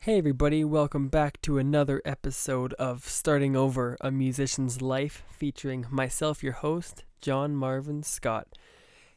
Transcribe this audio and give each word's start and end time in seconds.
Hey, 0.00 0.18
everybody, 0.18 0.64
welcome 0.64 1.08
back 1.08 1.42
to 1.42 1.58
another 1.58 2.00
episode 2.04 2.72
of 2.74 3.04
Starting 3.04 3.56
Over 3.56 3.96
a 4.00 4.12
Musician's 4.12 4.80
Life 4.80 5.24
featuring 5.28 5.86
myself, 5.90 6.40
your 6.40 6.52
host, 6.52 7.02
John 7.20 7.56
Marvin 7.56 8.04
Scott. 8.04 8.46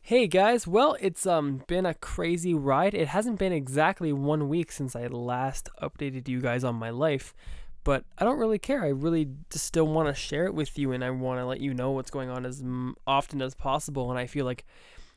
Hey 0.01 0.25
guys, 0.25 0.65
well, 0.65 0.97
it's 0.99 1.27
um 1.27 1.61
been 1.67 1.85
a 1.85 1.93
crazy 1.93 2.55
ride. 2.55 2.95
It 2.95 3.09
hasn't 3.09 3.37
been 3.37 3.53
exactly 3.53 4.11
one 4.11 4.49
week 4.49 4.71
since 4.71 4.95
I 4.95 5.05
last 5.05 5.69
updated 5.79 6.27
you 6.27 6.41
guys 6.41 6.63
on 6.63 6.75
my 6.75 6.89
life, 6.89 7.35
but 7.83 8.03
I 8.17 8.25
don't 8.25 8.39
really 8.39 8.59
care. 8.59 8.83
I 8.83 8.89
really 8.89 9.29
just 9.51 9.65
still 9.65 9.85
want 9.85 10.07
to 10.09 10.15
share 10.15 10.47
it 10.47 10.55
with 10.55 10.79
you 10.79 10.93
and 10.93 11.03
I 11.03 11.11
want 11.11 11.39
to 11.39 11.45
let 11.45 11.61
you 11.61 11.75
know 11.75 11.91
what's 11.91 12.11
going 12.11 12.31
on 12.31 12.43
as 12.43 12.63
often 13.05 13.43
as 13.43 13.53
possible. 13.53 14.09
And 14.09 14.19
I 14.19 14.25
feel 14.25 14.45
like 14.45 14.65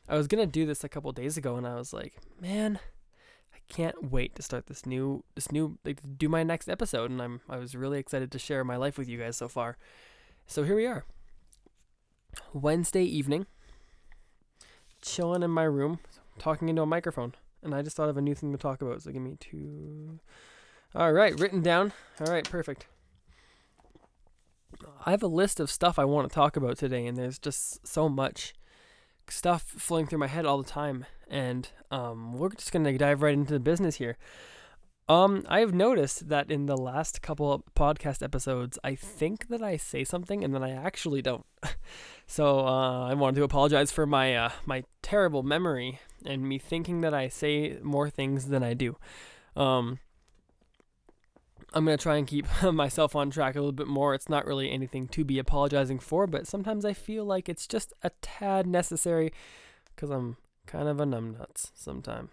I 0.07 0.15
was 0.15 0.27
gonna 0.27 0.45
do 0.45 0.67
this 0.67 0.83
a 0.83 0.89
couple 0.89 1.11
days 1.11 1.37
ago, 1.37 1.55
and 1.55 1.65
I 1.65 1.73
was 1.73 1.91
like, 1.91 2.13
man, 2.39 2.79
can't 3.67 4.11
wait 4.11 4.35
to 4.35 4.41
start 4.41 4.67
this 4.67 4.85
new 4.85 5.23
this 5.35 5.51
new 5.51 5.77
like 5.83 5.99
do 6.17 6.29
my 6.29 6.43
next 6.43 6.69
episode, 6.69 7.11
and 7.11 7.21
I'm 7.21 7.41
I 7.49 7.57
was 7.57 7.75
really 7.75 7.99
excited 7.99 8.31
to 8.31 8.39
share 8.39 8.63
my 8.63 8.75
life 8.75 8.97
with 8.97 9.09
you 9.09 9.17
guys 9.17 9.37
so 9.37 9.47
far. 9.47 9.77
So 10.47 10.63
here 10.63 10.75
we 10.75 10.85
are, 10.85 11.05
Wednesday 12.53 13.03
evening, 13.03 13.47
chilling 15.01 15.43
in 15.43 15.51
my 15.51 15.63
room, 15.63 15.99
talking 16.37 16.69
into 16.69 16.83
a 16.83 16.85
microphone, 16.85 17.33
and 17.63 17.73
I 17.73 17.81
just 17.81 17.95
thought 17.97 18.09
of 18.09 18.17
a 18.17 18.21
new 18.21 18.35
thing 18.35 18.51
to 18.51 18.57
talk 18.57 18.81
about. 18.81 19.01
So 19.01 19.11
give 19.11 19.21
me 19.21 19.37
two. 19.39 20.19
All 20.93 21.11
right, 21.11 21.37
written 21.39 21.61
down. 21.61 21.91
All 22.21 22.31
right, 22.31 22.49
perfect. 22.49 22.87
I 25.05 25.11
have 25.11 25.23
a 25.23 25.27
list 25.27 25.59
of 25.59 25.71
stuff 25.71 25.97
I 25.97 26.05
want 26.05 26.29
to 26.29 26.33
talk 26.33 26.55
about 26.55 26.77
today, 26.77 27.05
and 27.05 27.17
there's 27.17 27.39
just 27.39 27.85
so 27.87 28.07
much 28.09 28.53
stuff 29.29 29.63
flowing 29.63 30.07
through 30.07 30.19
my 30.19 30.27
head 30.27 30.45
all 30.45 30.57
the 30.61 30.69
time, 30.69 31.05
and 31.29 31.69
um, 31.91 32.33
we're 32.33 32.49
just 32.49 32.71
gonna 32.71 32.97
dive 32.97 33.21
right 33.21 33.33
into 33.33 33.53
the 33.53 33.59
business 33.59 33.95
here. 33.95 34.17
Um, 35.07 35.45
I've 35.47 35.73
noticed 35.73 36.29
that 36.29 36.49
in 36.49 36.65
the 36.65 36.77
last 36.77 37.21
couple 37.21 37.63
podcast 37.75 38.23
episodes, 38.23 38.79
I 38.83 38.95
think 38.95 39.49
that 39.49 39.61
I 39.61 39.77
say 39.77 40.03
something 40.03 40.43
and 40.43 40.53
then 40.53 40.63
I 40.63 40.71
actually 40.71 41.21
don't. 41.21 41.45
so 42.27 42.65
uh, 42.65 43.07
I 43.07 43.13
wanted 43.13 43.35
to 43.35 43.43
apologize 43.43 43.91
for 43.91 44.07
my 44.07 44.35
uh, 44.35 44.49
my 44.65 44.83
terrible 45.03 45.43
memory 45.43 45.99
and 46.25 46.49
me 46.49 46.57
thinking 46.57 47.01
that 47.01 47.13
I 47.13 47.27
say 47.27 47.77
more 47.83 48.09
things 48.09 48.47
than 48.47 48.63
I 48.63 48.73
do. 48.73 48.97
Um, 49.55 49.99
I'm 51.71 51.85
gonna 51.85 51.97
try 51.97 52.15
and 52.17 52.25
keep 52.25 52.47
myself 52.63 53.15
on 53.15 53.29
track 53.29 53.55
a 53.55 53.59
little 53.59 53.73
bit 53.73 53.87
more. 53.87 54.15
It's 54.15 54.29
not 54.29 54.47
really 54.47 54.71
anything 54.71 55.07
to 55.09 55.23
be 55.23 55.37
apologizing 55.37 55.99
for, 55.99 56.25
but 56.25 56.47
sometimes 56.47 56.83
I 56.83 56.93
feel 56.93 57.25
like 57.25 57.47
it's 57.47 57.67
just 57.67 57.93
a 58.01 58.09
tad 58.21 58.65
necessary 58.65 59.31
because 59.93 60.09
I'm 60.09 60.37
kind 60.65 60.87
of 60.87 60.99
a 60.99 61.05
numbnuts 61.05 61.71
sometime. 61.73 62.29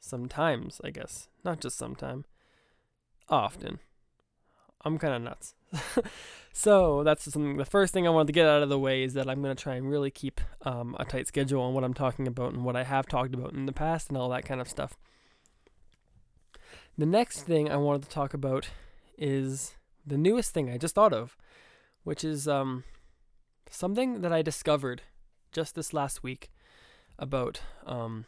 Sometimes, 0.00 0.80
I 0.84 0.90
guess, 0.90 1.28
not 1.44 1.60
just 1.60 1.76
sometime. 1.76 2.24
Often, 3.28 3.80
I'm 4.84 4.98
kind 4.98 5.14
of 5.14 5.22
nuts. 5.22 5.54
so 6.52 7.02
that's 7.02 7.24
something. 7.24 7.56
The 7.56 7.64
first 7.64 7.92
thing 7.92 8.06
I 8.06 8.10
wanted 8.10 8.28
to 8.28 8.32
get 8.32 8.46
out 8.46 8.62
of 8.62 8.68
the 8.68 8.78
way 8.78 9.02
is 9.02 9.14
that 9.14 9.28
I'm 9.28 9.42
gonna 9.42 9.54
try 9.54 9.74
and 9.74 9.90
really 9.90 10.10
keep 10.10 10.40
um, 10.62 10.96
a 10.98 11.04
tight 11.04 11.26
schedule 11.26 11.62
on 11.62 11.74
what 11.74 11.84
I'm 11.84 11.94
talking 11.94 12.26
about 12.26 12.52
and 12.52 12.64
what 12.64 12.76
I 12.76 12.84
have 12.84 13.06
talked 13.06 13.34
about 13.34 13.52
in 13.52 13.66
the 13.66 13.72
past 13.72 14.08
and 14.08 14.16
all 14.16 14.28
that 14.30 14.44
kind 14.44 14.60
of 14.60 14.68
stuff. 14.68 14.96
The 16.96 17.06
next 17.06 17.42
thing 17.42 17.70
I 17.70 17.76
wanted 17.76 18.02
to 18.02 18.08
talk 18.08 18.34
about 18.34 18.70
is 19.16 19.74
the 20.06 20.18
newest 20.18 20.52
thing 20.52 20.70
I 20.70 20.78
just 20.78 20.94
thought 20.94 21.12
of, 21.12 21.36
which 22.02 22.24
is 22.24 22.48
um, 22.48 22.84
something 23.70 24.20
that 24.22 24.32
I 24.32 24.42
discovered 24.42 25.02
just 25.52 25.74
this 25.74 25.92
last 25.92 26.22
week 26.22 26.50
about 27.18 27.60
um, 27.86 28.24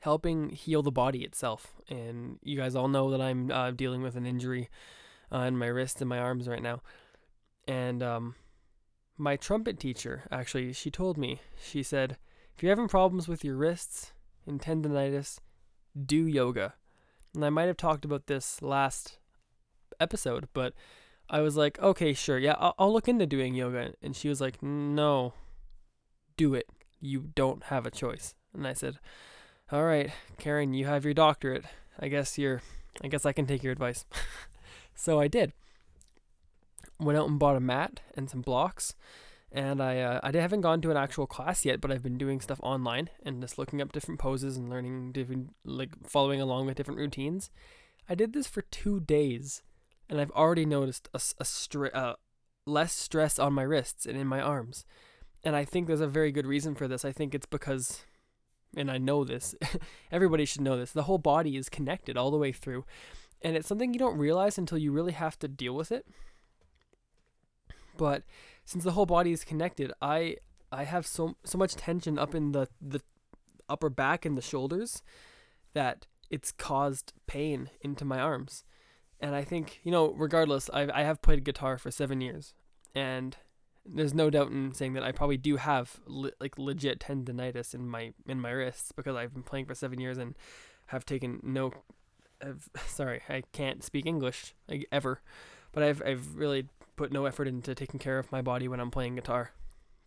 helping 0.00 0.50
heal 0.50 0.82
the 0.82 0.90
body 0.90 1.24
itself. 1.24 1.74
And 1.88 2.38
you 2.42 2.56
guys 2.56 2.74
all 2.74 2.88
know 2.88 3.10
that 3.10 3.20
I'm 3.20 3.50
uh, 3.50 3.70
dealing 3.70 4.02
with 4.02 4.16
an 4.16 4.26
injury 4.26 4.68
uh, 5.32 5.40
in 5.40 5.56
my 5.56 5.66
wrist 5.66 6.00
and 6.00 6.08
my 6.08 6.18
arms 6.18 6.48
right 6.48 6.62
now. 6.62 6.82
And 7.66 8.02
um, 8.02 8.34
my 9.16 9.36
trumpet 9.36 9.78
teacher, 9.78 10.24
actually, 10.30 10.72
she 10.72 10.90
told 10.90 11.18
me, 11.18 11.40
she 11.62 11.82
said, 11.82 12.16
if 12.56 12.62
you're 12.62 12.72
having 12.72 12.88
problems 12.88 13.28
with 13.28 13.44
your 13.44 13.56
wrists 13.56 14.12
and 14.46 14.60
tendonitis, 14.60 15.38
do 16.06 16.26
yoga. 16.26 16.74
And 17.34 17.44
I 17.44 17.50
might 17.50 17.66
have 17.66 17.76
talked 17.76 18.04
about 18.04 18.26
this 18.26 18.62
last 18.62 19.18
episode, 20.00 20.48
but 20.54 20.72
I 21.28 21.40
was 21.40 21.56
like, 21.56 21.78
okay, 21.80 22.14
sure, 22.14 22.38
yeah, 22.38 22.56
I'll, 22.58 22.74
I'll 22.78 22.92
look 22.92 23.08
into 23.08 23.26
doing 23.26 23.54
yoga. 23.54 23.92
And 24.02 24.16
she 24.16 24.28
was 24.28 24.40
like, 24.40 24.62
no, 24.62 25.34
do 26.36 26.54
it. 26.54 26.68
You 27.00 27.30
don't 27.34 27.64
have 27.64 27.86
a 27.86 27.90
choice. 27.90 28.34
And 28.54 28.66
I 28.66 28.72
said, 28.72 28.98
all 29.70 29.84
right, 29.84 30.10
Karen, 30.38 30.74
you 30.74 30.86
have 30.86 31.04
your 31.04 31.14
doctorate. 31.14 31.64
I 31.98 32.08
guess 32.08 32.38
you're, 32.38 32.62
I 33.02 33.08
guess 33.08 33.26
I 33.26 33.32
can 33.32 33.46
take 33.46 33.62
your 33.62 33.72
advice. 33.72 34.04
so 34.94 35.20
I 35.20 35.28
did. 35.28 35.52
Went 36.98 37.18
out 37.18 37.28
and 37.28 37.38
bought 37.38 37.56
a 37.56 37.60
mat 37.60 38.00
and 38.14 38.28
some 38.28 38.40
blocks 38.40 38.94
and 39.50 39.82
I 39.82 40.00
uh, 40.00 40.20
I 40.22 40.36
haven't 40.36 40.60
gone 40.60 40.80
to 40.82 40.90
an 40.90 40.96
actual 40.96 41.26
class 41.26 41.64
yet, 41.64 41.80
but 41.80 41.90
I've 41.90 42.02
been 42.02 42.18
doing 42.18 42.40
stuff 42.40 42.60
online 42.62 43.08
and 43.22 43.40
just 43.40 43.58
looking 43.58 43.80
up 43.80 43.92
different 43.92 44.20
poses 44.20 44.56
and 44.56 44.68
learning 44.68 45.12
different 45.12 45.54
like 45.64 45.90
following 46.06 46.40
along 46.40 46.66
with 46.66 46.76
different 46.76 47.00
routines. 47.00 47.50
I 48.08 48.14
did 48.14 48.32
this 48.32 48.46
for 48.46 48.62
two 48.62 49.00
days, 49.00 49.62
and 50.08 50.20
I've 50.20 50.30
already 50.32 50.66
noticed 50.66 51.08
a, 51.14 51.20
a 51.40 51.96
uh, 51.96 52.14
less 52.66 52.92
stress 52.92 53.38
on 53.38 53.54
my 53.54 53.62
wrists 53.62 54.06
and 54.06 54.18
in 54.18 54.26
my 54.26 54.40
arms, 54.40 54.84
and 55.44 55.54
I 55.54 55.64
think 55.64 55.86
there's 55.86 56.00
a 56.00 56.06
very 56.06 56.32
good 56.32 56.46
reason 56.46 56.74
for 56.74 56.88
this. 56.88 57.04
I 57.04 57.12
think 57.12 57.34
it's 57.34 57.46
because, 57.46 58.04
and 58.76 58.90
I 58.90 58.98
know 58.98 59.24
this, 59.24 59.54
everybody 60.12 60.44
should 60.44 60.62
know 60.62 60.76
this. 60.76 60.92
The 60.92 61.04
whole 61.04 61.18
body 61.18 61.56
is 61.56 61.68
connected 61.68 62.16
all 62.16 62.30
the 62.30 62.38
way 62.38 62.52
through, 62.52 62.84
and 63.42 63.56
it's 63.56 63.68
something 63.68 63.92
you 63.92 63.98
don't 63.98 64.18
realize 64.18 64.58
until 64.58 64.78
you 64.78 64.92
really 64.92 65.12
have 65.12 65.38
to 65.40 65.48
deal 65.48 65.74
with 65.74 65.92
it. 65.92 66.06
But 67.96 68.22
since 68.64 68.84
the 68.84 68.92
whole 68.92 69.06
body 69.06 69.32
is 69.32 69.44
connected, 69.44 69.92
I 70.00 70.36
I 70.70 70.84
have 70.84 71.06
so 71.06 71.36
so 71.44 71.58
much 71.58 71.74
tension 71.74 72.18
up 72.18 72.34
in 72.34 72.52
the 72.52 72.68
the 72.80 73.00
upper 73.68 73.90
back 73.90 74.24
and 74.24 74.36
the 74.36 74.42
shoulders 74.42 75.02
that 75.74 76.06
it's 76.30 76.52
caused 76.52 77.12
pain 77.26 77.70
into 77.80 78.04
my 78.04 78.18
arms. 78.20 78.64
And 79.20 79.34
I 79.34 79.42
think, 79.42 79.80
you 79.82 79.90
know, 79.90 80.12
regardless, 80.12 80.70
I 80.72 80.88
I 80.92 81.02
have 81.02 81.22
played 81.22 81.44
guitar 81.44 81.78
for 81.78 81.90
7 81.90 82.20
years 82.20 82.54
and 82.94 83.36
there's 83.94 84.14
no 84.14 84.30
doubt 84.30 84.50
in 84.50 84.72
saying 84.74 84.92
that 84.94 85.02
I 85.02 85.12
probably 85.12 85.36
do 85.36 85.56
have 85.56 86.00
le- 86.06 86.32
like 86.40 86.58
legit 86.58 87.00
tendonitis 87.00 87.74
in 87.74 87.88
my 87.88 88.12
in 88.26 88.40
my 88.40 88.50
wrists 88.50 88.92
because 88.92 89.16
I've 89.16 89.32
been 89.32 89.42
playing 89.42 89.66
for 89.66 89.74
7 89.74 89.98
years 90.00 90.18
and 90.18 90.34
have 90.86 91.04
taken 91.04 91.40
no 91.42 91.72
have, 92.40 92.68
sorry, 92.86 93.22
I 93.28 93.42
can't 93.52 93.82
speak 93.82 94.06
English 94.06 94.54
like 94.68 94.86
ever, 94.92 95.20
but 95.72 95.82
I've 95.82 96.02
I've 96.04 96.36
really 96.36 96.68
put 96.96 97.12
no 97.12 97.26
effort 97.26 97.48
into 97.48 97.74
taking 97.74 98.00
care 98.00 98.18
of 98.18 98.32
my 98.32 98.42
body 98.42 98.68
when 98.68 98.80
I'm 98.80 98.90
playing 98.90 99.14
guitar. 99.14 99.52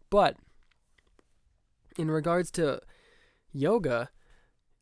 But 0.10 0.36
in 1.98 2.12
regards 2.12 2.52
to 2.52 2.82
yoga, 3.52 4.10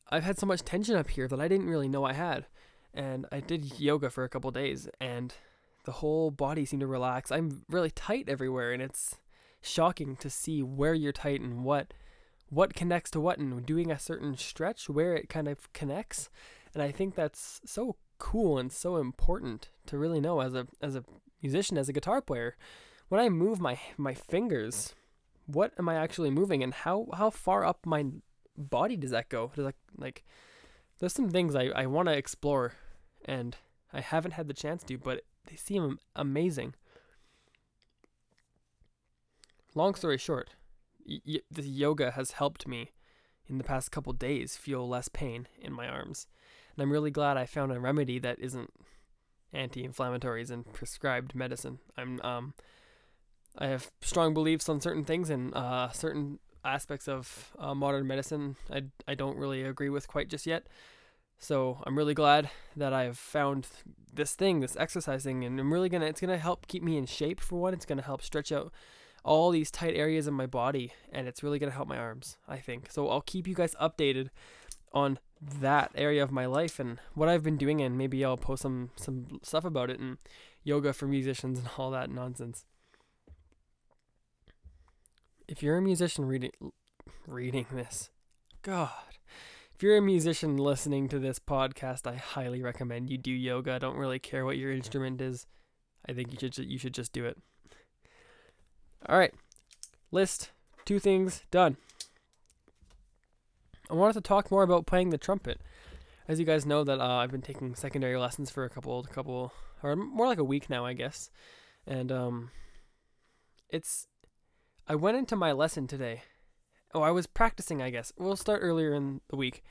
I've 0.09 0.23
had 0.23 0.39
so 0.39 0.45
much 0.45 0.63
tension 0.63 0.95
up 0.95 1.09
here 1.09 1.27
that 1.27 1.39
I 1.39 1.47
didn't 1.47 1.69
really 1.69 1.87
know 1.87 2.03
I 2.03 2.13
had. 2.13 2.47
And 2.93 3.27
I 3.31 3.39
did 3.39 3.79
yoga 3.79 4.09
for 4.09 4.23
a 4.23 4.29
couple 4.29 4.49
days 4.49 4.89
and 4.99 5.33
the 5.89 5.93
whole 5.93 6.29
body 6.29 6.65
seemed 6.65 6.81
to 6.81 6.87
relax. 6.87 7.31
I'm 7.31 7.63
really 7.67 7.89
tight 7.89 8.29
everywhere 8.29 8.71
and 8.71 8.79
it's 8.79 9.15
shocking 9.59 10.15
to 10.17 10.29
see 10.29 10.61
where 10.61 10.93
you're 10.93 11.11
tight 11.11 11.41
and 11.41 11.63
what 11.63 11.95
what 12.49 12.75
connects 12.75 13.09
to 13.09 13.19
what 13.19 13.39
and 13.39 13.65
doing 13.65 13.89
a 13.89 13.97
certain 13.97 14.37
stretch 14.37 14.87
where 14.87 15.15
it 15.15 15.29
kind 15.29 15.47
of 15.47 15.73
connects. 15.73 16.29
And 16.75 16.83
I 16.83 16.91
think 16.91 17.15
that's 17.15 17.59
so 17.65 17.95
cool 18.19 18.59
and 18.59 18.71
so 18.71 18.97
important 18.97 19.69
to 19.87 19.97
really 19.97 20.21
know 20.21 20.41
as 20.41 20.53
a 20.53 20.67
as 20.79 20.95
a 20.95 21.03
musician, 21.41 21.75
as 21.75 21.89
a 21.89 21.93
guitar 21.93 22.21
player, 22.21 22.55
when 23.07 23.19
I 23.19 23.29
move 23.29 23.59
my 23.59 23.79
my 23.97 24.13
fingers, 24.13 24.93
what 25.47 25.73
am 25.79 25.89
I 25.89 25.95
actually 25.95 26.29
moving, 26.29 26.61
and 26.61 26.71
how 26.71 27.07
how 27.15 27.31
far 27.31 27.65
up 27.65 27.83
my 27.83 28.05
body 28.55 28.95
does 28.95 29.09
that 29.09 29.29
go? 29.29 29.51
Does 29.55 29.65
that 29.65 29.75
like? 29.97 30.23
There's 30.99 31.13
some 31.13 31.31
things 31.31 31.55
I 31.55 31.69
I 31.75 31.87
want 31.87 32.09
to 32.09 32.15
explore, 32.15 32.73
and 33.25 33.55
I 33.91 34.01
haven't 34.01 34.33
had 34.33 34.47
the 34.47 34.53
chance 34.53 34.83
to, 34.83 34.99
but 34.99 35.23
they 35.49 35.55
seem 35.55 35.99
amazing. 36.15 36.75
Long 39.75 39.95
story 39.95 40.17
short, 40.17 40.49
y- 41.07 41.41
the 41.51 41.63
yoga 41.63 42.11
has 42.11 42.31
helped 42.33 42.67
me 42.67 42.91
in 43.47 43.57
the 43.57 43.63
past 43.63 43.91
couple 43.91 44.13
days 44.13 44.57
feel 44.57 44.87
less 44.87 45.07
pain 45.09 45.47
in 45.59 45.73
my 45.73 45.87
arms. 45.87 46.27
And 46.75 46.83
I'm 46.83 46.91
really 46.91 47.11
glad 47.11 47.37
I 47.37 47.45
found 47.45 47.71
a 47.71 47.79
remedy 47.79 48.19
that 48.19 48.39
isn't 48.39 48.71
anti-inflammatories 49.53 50.51
and 50.51 50.71
prescribed 50.73 51.35
medicine. 51.35 51.79
I'm 51.97 52.21
um 52.21 52.53
I 53.57 53.67
have 53.67 53.91
strong 54.01 54.33
beliefs 54.33 54.69
on 54.69 54.79
certain 54.81 55.03
things 55.03 55.29
and 55.29 55.53
uh, 55.53 55.89
certain 55.89 56.39
aspects 56.63 57.07
of 57.07 57.51
uh, 57.57 57.73
modern 57.73 58.05
medicine 58.07 58.55
I, 58.71 58.83
I 59.07 59.15
don't 59.15 59.37
really 59.37 59.63
agree 59.63 59.89
with 59.89 60.07
quite 60.07 60.29
just 60.29 60.45
yet. 60.45 60.67
So 61.39 61.81
I'm 61.85 61.97
really 61.97 62.13
glad 62.13 62.49
that 62.75 62.91
I've 62.93 63.17
found 63.17 63.67
this 64.13 64.33
thing, 64.33 64.59
this 64.59 64.75
exercising, 64.77 65.45
and 65.45 65.57
I'm 65.59 65.73
really 65.73 65.87
gonna 65.87 66.05
it's 66.05 66.19
gonna 66.19 66.37
help 66.37 66.67
keep 66.67 66.83
me 66.83 66.97
in 66.97 67.05
shape 67.05 67.39
for 67.39 67.59
one. 67.59 67.73
It's 67.73 67.85
gonna 67.85 68.01
help 68.01 68.21
stretch 68.21 68.51
out 68.51 68.73
all 69.23 69.49
these 69.49 69.71
tight 69.71 69.95
areas 69.95 70.27
in 70.27 70.33
my 70.33 70.45
body, 70.45 70.91
and 71.11 71.27
it's 71.27 71.41
really 71.41 71.57
gonna 71.57 71.71
help 71.71 71.87
my 71.87 71.97
arms. 71.97 72.37
I 72.47 72.57
think 72.57 72.91
so. 72.91 73.07
I'll 73.07 73.21
keep 73.21 73.47
you 73.47 73.55
guys 73.55 73.73
updated 73.81 74.29
on 74.93 75.17
that 75.41 75.91
area 75.95 76.21
of 76.21 76.31
my 76.31 76.45
life 76.45 76.79
and 76.79 76.99
what 77.13 77.29
I've 77.29 77.43
been 77.43 77.57
doing 77.57 77.79
and 77.81 77.97
maybe 77.97 78.25
I'll 78.25 78.37
post 78.37 78.63
some 78.63 78.89
some 78.97 79.39
stuff 79.41 79.63
about 79.63 79.89
it 79.89 79.99
and 79.99 80.17
yoga 80.63 80.91
for 80.91 81.07
musicians 81.07 81.59
and 81.59 81.69
all 81.77 81.91
that 81.91 82.09
nonsense. 82.09 82.65
If 85.47 85.63
you're 85.63 85.77
a 85.77 85.81
musician 85.81 86.25
reading 86.25 86.51
reading 87.25 87.67
this, 87.71 88.09
God. 88.61 89.08
If 89.79 89.83
you're 89.83 89.95
a 89.95 90.01
musician 90.01 90.57
listening 90.57 91.07
to 91.07 91.19
this 91.19 91.39
podcast, 91.39 92.05
I 92.05 92.15
highly 92.15 92.61
recommend 92.61 93.09
you 93.09 93.17
do 93.17 93.31
yoga. 93.31 93.75
I 93.75 93.77
don't 93.77 93.95
really 93.95 94.19
care 94.19 94.43
what 94.43 94.57
your 94.57 94.73
instrument 94.73 95.21
is. 95.21 95.47
I 96.05 96.11
think 96.11 96.33
you 96.33 96.37
should 96.37 96.57
you 96.57 96.77
should 96.77 96.93
just 96.93 97.13
do 97.13 97.23
it. 97.23 97.37
All 99.07 99.17
right. 99.17 99.33
List 100.11 100.51
two 100.83 100.99
things 100.99 101.43
done. 101.49 101.77
I 103.89 103.93
wanted 103.93 104.15
to 104.15 104.21
talk 104.21 104.51
more 104.51 104.63
about 104.63 104.85
playing 104.85 105.11
the 105.11 105.17
trumpet. 105.17 105.61
As 106.27 106.41
you 106.41 106.45
guys 106.45 106.65
know, 106.65 106.83
that 106.83 106.99
uh, 106.99 107.15
I've 107.15 107.31
been 107.31 107.41
taking 107.41 107.73
secondary 107.73 108.17
lessons 108.17 108.51
for 108.51 108.65
a 108.65 108.69
couple, 108.69 109.01
couple, 109.03 109.53
or 109.81 109.95
more 109.95 110.27
like 110.27 110.39
a 110.39 110.43
week 110.43 110.69
now, 110.69 110.85
I 110.85 110.91
guess. 110.91 111.29
And 111.87 112.11
um, 112.11 112.51
it's. 113.69 114.07
I 114.89 114.95
went 114.95 115.15
into 115.15 115.37
my 115.37 115.53
lesson 115.53 115.87
today. 115.87 116.23
Oh, 116.93 117.01
I 117.01 117.11
was 117.11 117.27
practicing. 117.27 117.81
I 117.81 117.89
guess 117.89 118.11
we'll 118.17 118.35
start 118.35 118.61
earlier 118.63 118.93
in 118.93 119.21
the 119.29 119.35
week. 119.35 119.63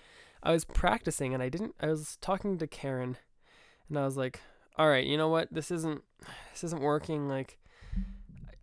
I 0.43 0.53
was 0.53 0.65
practicing, 0.65 1.35
and 1.35 1.43
I 1.43 1.49
didn't. 1.49 1.75
I 1.81 1.87
was 1.87 2.17
talking 2.20 2.59
to 2.59 2.67
Karen, 2.67 3.17
and 3.88 3.99
I 3.99 4.05
was 4.05 4.17
like, 4.17 4.41
"All 4.76 4.88
right, 4.88 5.05
you 5.05 5.17
know 5.17 5.29
what? 5.29 5.53
This 5.53 5.70
isn't. 5.70 6.03
This 6.53 6.65
isn't 6.65 6.82
working. 6.82 7.29
Like, 7.29 7.59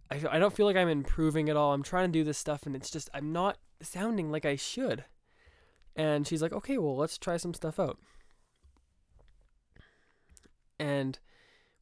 I, 0.09 0.21
I 0.31 0.39
don't 0.39 0.55
feel 0.55 0.65
like 0.65 0.77
I'm 0.77 0.87
improving 0.87 1.49
at 1.49 1.57
all. 1.57 1.73
I'm 1.73 1.83
trying 1.83 2.07
to 2.11 2.19
do 2.19 2.23
this 2.23 2.37
stuff, 2.37 2.65
and 2.65 2.75
it's 2.75 2.89
just 2.89 3.09
I'm 3.13 3.33
not 3.33 3.57
sounding 3.81 4.31
like 4.31 4.45
I 4.45 4.55
should." 4.55 5.05
And 5.95 6.27
she's 6.27 6.41
like, 6.41 6.51
okay, 6.51 6.77
well, 6.77 6.97
let's 6.97 7.17
try 7.17 7.37
some 7.37 7.53
stuff 7.53 7.79
out. 7.79 7.97
And 10.77 11.17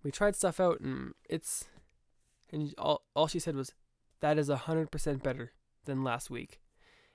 we 0.04 0.12
tried 0.12 0.36
stuff 0.36 0.60
out, 0.60 0.82
and 0.82 1.16
it's, 1.28 1.66
and 2.52 2.76
all, 2.78 3.02
all 3.16 3.28
she 3.28 3.40
said 3.40 3.56
was, 3.56 3.74
that 4.20 4.38
is 4.38 4.50
100% 4.50 5.24
better 5.24 5.52
than 5.86 6.04
last 6.04 6.30
week. 6.30 6.60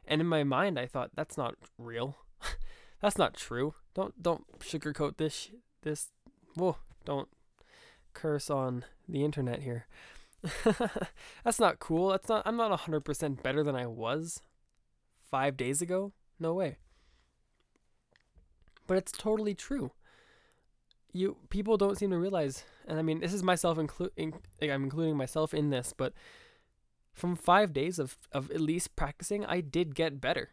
And 0.06 0.20
in 0.20 0.26
my 0.26 0.44
mind, 0.44 0.78
I 0.78 0.86
thought, 0.86 1.10
that's 1.14 1.36
not 1.36 1.56
real. 1.76 2.16
that's 3.02 3.18
not 3.18 3.34
true. 3.34 3.74
Don't, 3.94 4.22
don't 4.22 4.58
sugarcoat 4.60 5.16
this, 5.16 5.50
this, 5.82 6.08
whoa, 6.54 6.76
don't 7.04 7.28
curse 8.14 8.48
on 8.50 8.84
the 9.08 9.24
internet 9.24 9.62
here. 9.62 9.86
that's 11.44 11.60
not 11.60 11.78
cool. 11.78 12.10
That's 12.10 12.28
not, 12.28 12.42
I'm 12.46 12.56
not 12.56 12.78
100% 12.80 13.42
better 13.42 13.62
than 13.62 13.76
I 13.76 13.86
was 13.86 14.40
five 15.30 15.56
days 15.56 15.82
ago. 15.82 16.12
No 16.40 16.54
way 16.54 16.78
but 18.88 18.96
it's 18.96 19.12
totally 19.12 19.54
true. 19.54 19.92
You 21.12 21.36
people 21.50 21.76
don't 21.76 21.96
seem 21.96 22.10
to 22.10 22.18
realize, 22.18 22.64
and 22.88 22.98
I 22.98 23.02
mean, 23.02 23.20
this 23.20 23.32
is 23.32 23.44
myself 23.44 23.78
including. 23.78 24.34
Like 24.60 24.70
I'm 24.70 24.82
including 24.82 25.16
myself 25.16 25.54
in 25.54 25.70
this, 25.70 25.94
but 25.96 26.12
from 27.18 27.36
five 27.36 27.72
days 27.72 27.98
of 27.98 28.16
of 28.32 28.50
at 28.50 28.60
least 28.60 28.96
practicing, 28.96 29.44
I 29.44 29.60
did 29.60 29.94
get 29.94 30.20
better, 30.20 30.50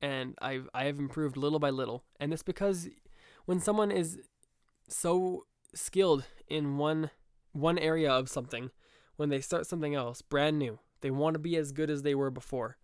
and 0.00 0.34
I've 0.40 0.68
I 0.74 0.84
have 0.84 0.98
improved 0.98 1.36
little 1.36 1.58
by 1.58 1.70
little, 1.70 2.04
and 2.18 2.32
it's 2.32 2.42
because 2.42 2.88
when 3.44 3.60
someone 3.60 3.90
is 3.90 4.18
so 4.88 5.46
skilled 5.74 6.24
in 6.48 6.78
one 6.78 7.10
one 7.52 7.78
area 7.78 8.10
of 8.10 8.28
something, 8.28 8.70
when 9.16 9.28
they 9.28 9.40
start 9.40 9.66
something 9.66 9.94
else 9.94 10.22
brand 10.22 10.58
new, 10.58 10.78
they 11.00 11.10
want 11.10 11.34
to 11.34 11.38
be 11.40 11.56
as 11.56 11.72
good 11.72 11.90
as 11.90 12.02
they 12.02 12.14
were 12.14 12.30
before 12.30 12.78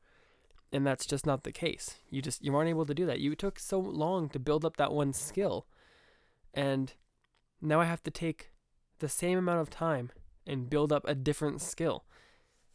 and 0.74 0.84
that's 0.84 1.06
just 1.06 1.24
not 1.24 1.44
the 1.44 1.52
case. 1.52 1.98
You 2.10 2.20
just 2.20 2.44
you 2.44 2.54
aren't 2.54 2.68
able 2.68 2.84
to 2.84 2.94
do 2.94 3.06
that. 3.06 3.20
You 3.20 3.36
took 3.36 3.60
so 3.60 3.78
long 3.78 4.28
to 4.30 4.40
build 4.40 4.64
up 4.64 4.76
that 4.76 4.92
one 4.92 5.12
skill. 5.12 5.68
And 6.52 6.92
now 7.62 7.80
I 7.80 7.84
have 7.84 8.02
to 8.02 8.10
take 8.10 8.50
the 8.98 9.08
same 9.08 9.38
amount 9.38 9.60
of 9.60 9.70
time 9.70 10.10
and 10.44 10.68
build 10.68 10.92
up 10.92 11.04
a 11.06 11.14
different 11.14 11.60
skill. 11.60 12.04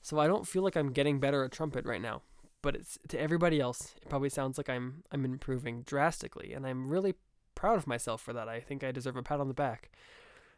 So 0.02 0.20
I 0.20 0.28
don't 0.28 0.48
feel 0.48 0.64
like 0.64 0.76
I'm 0.76 0.92
getting 0.92 1.20
better 1.20 1.44
at 1.44 1.52
trumpet 1.52 1.86
right 1.86 2.02
now, 2.02 2.22
but 2.62 2.76
it's 2.76 2.98
to 3.10 3.20
everybody 3.20 3.60
else, 3.60 3.96
it 4.02 4.10
probably 4.10 4.30
sounds 4.30 4.58
like 4.58 4.70
I'm 4.70 5.04
I'm 5.12 5.26
improving 5.26 5.84
drastically 5.84 6.54
and 6.54 6.66
I'm 6.66 6.90
really 6.90 7.16
proud 7.56 7.78
of 7.78 7.88
myself 7.88 8.22
for 8.22 8.34
that. 8.34 8.48
I 8.48 8.60
think 8.60 8.84
I 8.84 8.92
deserve 8.92 9.18
a 9.18 9.24
pat 9.24 9.40
on 9.40 9.48
the 9.48 9.54
back. 9.54 9.92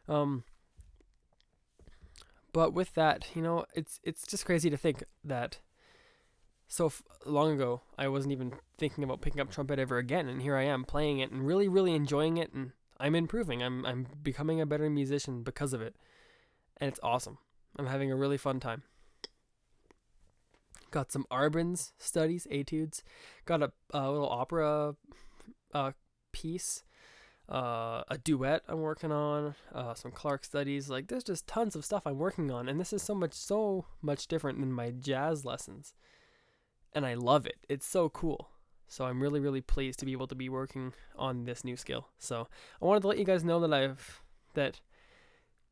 Um 0.08 0.44
but 2.52 2.74
with 2.74 2.94
that, 2.94 3.28
you 3.34 3.42
know, 3.42 3.64
it's 3.74 3.98
it's 4.02 4.26
just 4.26 4.44
crazy 4.44 4.70
to 4.70 4.76
think 4.76 5.02
that 5.24 5.58
so 6.68 6.86
f- 6.86 7.02
long 7.26 7.52
ago, 7.52 7.82
I 7.98 8.08
wasn't 8.08 8.32
even 8.32 8.54
thinking 8.78 9.04
about 9.04 9.20
picking 9.20 9.42
up 9.42 9.50
trumpet 9.50 9.78
ever 9.78 9.98
again, 9.98 10.26
and 10.26 10.40
here 10.40 10.56
I 10.56 10.64
am 10.64 10.84
playing 10.84 11.18
it 11.18 11.30
and 11.30 11.46
really, 11.46 11.68
really 11.68 11.94
enjoying 11.94 12.38
it, 12.38 12.52
and 12.54 12.72
I'm 12.98 13.14
improving. 13.14 13.62
I'm 13.62 13.84
I'm 13.84 14.06
becoming 14.22 14.60
a 14.60 14.66
better 14.66 14.88
musician 14.88 15.42
because 15.42 15.72
of 15.72 15.82
it, 15.82 15.94
and 16.78 16.88
it's 16.88 17.00
awesome. 17.02 17.36
I'm 17.78 17.86
having 17.86 18.10
a 18.10 18.16
really 18.16 18.38
fun 18.38 18.60
time. 18.60 18.84
Got 20.92 21.10
some 21.10 21.26
Arban's 21.32 21.92
studies, 21.98 22.46
etudes. 22.48 23.02
Got 23.44 23.62
a, 23.62 23.72
a 23.92 24.10
little 24.10 24.30
opera 24.30 24.94
uh, 25.74 25.90
piece, 26.30 26.84
uh, 27.48 28.02
a 28.08 28.18
duet 28.22 28.62
I'm 28.68 28.80
working 28.80 29.10
on, 29.10 29.56
uh, 29.74 29.94
some 29.94 30.12
Clarke 30.12 30.44
studies. 30.44 30.88
Like 30.88 31.08
there's 31.08 31.24
just 31.24 31.48
tons 31.48 31.74
of 31.74 31.84
stuff 31.84 32.06
I'm 32.06 32.18
working 32.18 32.52
on, 32.52 32.68
and 32.68 32.78
this 32.78 32.92
is 32.92 33.02
so 33.02 33.16
much, 33.16 33.32
so 33.32 33.86
much 34.00 34.28
different 34.28 34.60
than 34.60 34.72
my 34.72 34.90
jazz 34.90 35.44
lessons 35.44 35.94
and 36.94 37.06
I 37.06 37.14
love 37.14 37.46
it. 37.46 37.56
It's 37.68 37.86
so 37.86 38.08
cool. 38.08 38.48
So 38.88 39.06
I'm 39.06 39.22
really, 39.22 39.40
really 39.40 39.60
pleased 39.60 39.98
to 40.00 40.06
be 40.06 40.12
able 40.12 40.26
to 40.26 40.34
be 40.34 40.48
working 40.48 40.92
on 41.16 41.44
this 41.44 41.64
new 41.64 41.76
skill. 41.76 42.08
So 42.18 42.48
I 42.80 42.84
wanted 42.84 43.00
to 43.02 43.08
let 43.08 43.18
you 43.18 43.24
guys 43.24 43.44
know 43.44 43.60
that 43.60 43.72
I've 43.72 44.22
that 44.54 44.80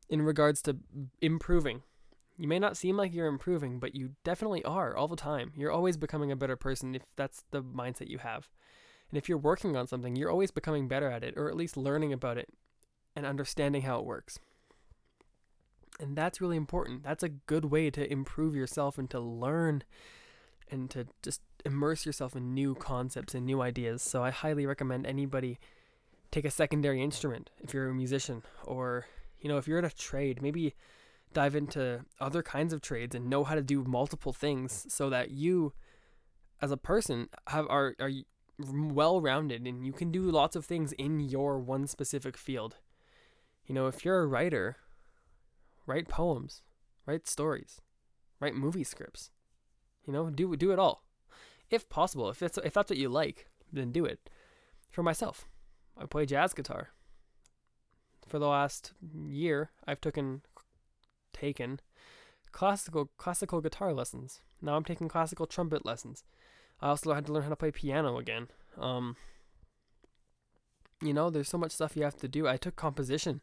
in 0.09 0.23
regards 0.23 0.61
to 0.63 0.77
improving. 1.21 1.83
You 2.41 2.47
may 2.47 2.57
not 2.57 2.75
seem 2.75 2.97
like 2.97 3.13
you're 3.13 3.27
improving, 3.27 3.77
but 3.77 3.93
you 3.93 4.13
definitely 4.23 4.63
are 4.63 4.97
all 4.97 5.07
the 5.07 5.15
time. 5.15 5.51
You're 5.55 5.71
always 5.71 5.95
becoming 5.95 6.31
a 6.31 6.35
better 6.35 6.55
person 6.55 6.95
if 6.95 7.03
that's 7.15 7.43
the 7.51 7.61
mindset 7.61 8.09
you 8.09 8.17
have. 8.17 8.49
And 9.11 9.17
if 9.19 9.29
you're 9.29 9.37
working 9.37 9.75
on 9.75 9.85
something, 9.85 10.15
you're 10.15 10.31
always 10.31 10.49
becoming 10.49 10.87
better 10.87 11.07
at 11.07 11.23
it, 11.23 11.35
or 11.37 11.49
at 11.49 11.55
least 11.55 11.77
learning 11.77 12.13
about 12.13 12.39
it 12.39 12.49
and 13.15 13.27
understanding 13.27 13.83
how 13.83 13.99
it 13.99 14.07
works. 14.07 14.39
And 15.99 16.17
that's 16.17 16.41
really 16.41 16.57
important. 16.57 17.03
That's 17.03 17.21
a 17.21 17.29
good 17.29 17.65
way 17.65 17.91
to 17.91 18.11
improve 18.11 18.55
yourself 18.55 18.97
and 18.97 19.07
to 19.11 19.19
learn 19.19 19.83
and 20.71 20.89
to 20.89 21.05
just 21.21 21.41
immerse 21.63 22.07
yourself 22.07 22.35
in 22.35 22.55
new 22.55 22.73
concepts 22.73 23.35
and 23.35 23.45
new 23.45 23.61
ideas. 23.61 24.01
So 24.01 24.23
I 24.23 24.31
highly 24.31 24.65
recommend 24.65 25.05
anybody 25.05 25.59
take 26.31 26.45
a 26.45 26.49
secondary 26.49 27.03
instrument 27.03 27.51
if 27.59 27.71
you're 27.71 27.89
a 27.89 27.93
musician 27.93 28.41
or 28.63 29.05
you 29.39 29.47
know 29.47 29.57
if 29.59 29.67
you're 29.67 29.77
in 29.77 29.85
a 29.85 29.91
trade, 29.91 30.41
maybe 30.41 30.73
dive 31.33 31.55
into 31.55 32.01
other 32.19 32.43
kinds 32.43 32.73
of 32.73 32.81
trades 32.81 33.15
and 33.15 33.29
know 33.29 33.43
how 33.43 33.55
to 33.55 33.61
do 33.61 33.83
multiple 33.83 34.33
things 34.33 34.85
so 34.89 35.09
that 35.09 35.31
you 35.31 35.73
as 36.61 36.71
a 36.71 36.77
person 36.77 37.29
have 37.47 37.65
are 37.69 37.95
are 37.99 38.11
well 38.59 39.21
rounded 39.21 39.65
and 39.65 39.85
you 39.85 39.91
can 39.91 40.11
do 40.11 40.21
lots 40.23 40.55
of 40.55 40.65
things 40.65 40.91
in 40.93 41.19
your 41.19 41.59
one 41.59 41.87
specific 41.87 42.37
field. 42.37 42.77
You 43.65 43.75
know, 43.75 43.87
if 43.87 44.03
you're 44.03 44.19
a 44.19 44.27
writer, 44.27 44.77
write 45.85 46.07
poems, 46.07 46.61
write 47.05 47.27
stories, 47.27 47.81
write 48.39 48.55
movie 48.55 48.83
scripts. 48.83 49.31
You 50.05 50.13
know, 50.13 50.29
do 50.29 50.55
do 50.55 50.71
it 50.71 50.79
all, 50.79 51.03
if 51.69 51.89
possible. 51.89 52.29
If 52.29 52.39
that's 52.39 52.57
if 52.57 52.73
that's 52.73 52.89
what 52.89 52.99
you 52.99 53.09
like, 53.09 53.47
then 53.71 53.91
do 53.91 54.05
it. 54.05 54.29
For 54.89 55.03
myself, 55.03 55.47
I 55.97 56.05
play 56.05 56.25
jazz 56.25 56.53
guitar. 56.53 56.89
For 58.27 58.39
the 58.39 58.47
last 58.47 58.93
year, 59.27 59.71
I've 59.87 60.01
taken 60.01 60.41
taken 61.41 61.79
classical 62.51 63.09
classical 63.17 63.61
guitar 63.61 63.93
lessons. 63.93 64.41
Now 64.61 64.75
I'm 64.75 64.83
taking 64.83 65.07
classical 65.07 65.47
trumpet 65.47 65.85
lessons. 65.85 66.23
I 66.81 66.89
also 66.89 67.13
had 67.13 67.25
to 67.27 67.33
learn 67.33 67.43
how 67.43 67.49
to 67.49 67.55
play 67.55 67.71
piano 67.71 68.17
again. 68.17 68.47
Um, 68.77 69.15
you 71.01 71.13
know, 71.13 71.29
there's 71.29 71.49
so 71.49 71.57
much 71.57 71.71
stuff 71.71 71.95
you 71.95 72.03
have 72.03 72.17
to 72.17 72.27
do. 72.27 72.47
I 72.47 72.57
took 72.57 72.75
composition. 72.75 73.41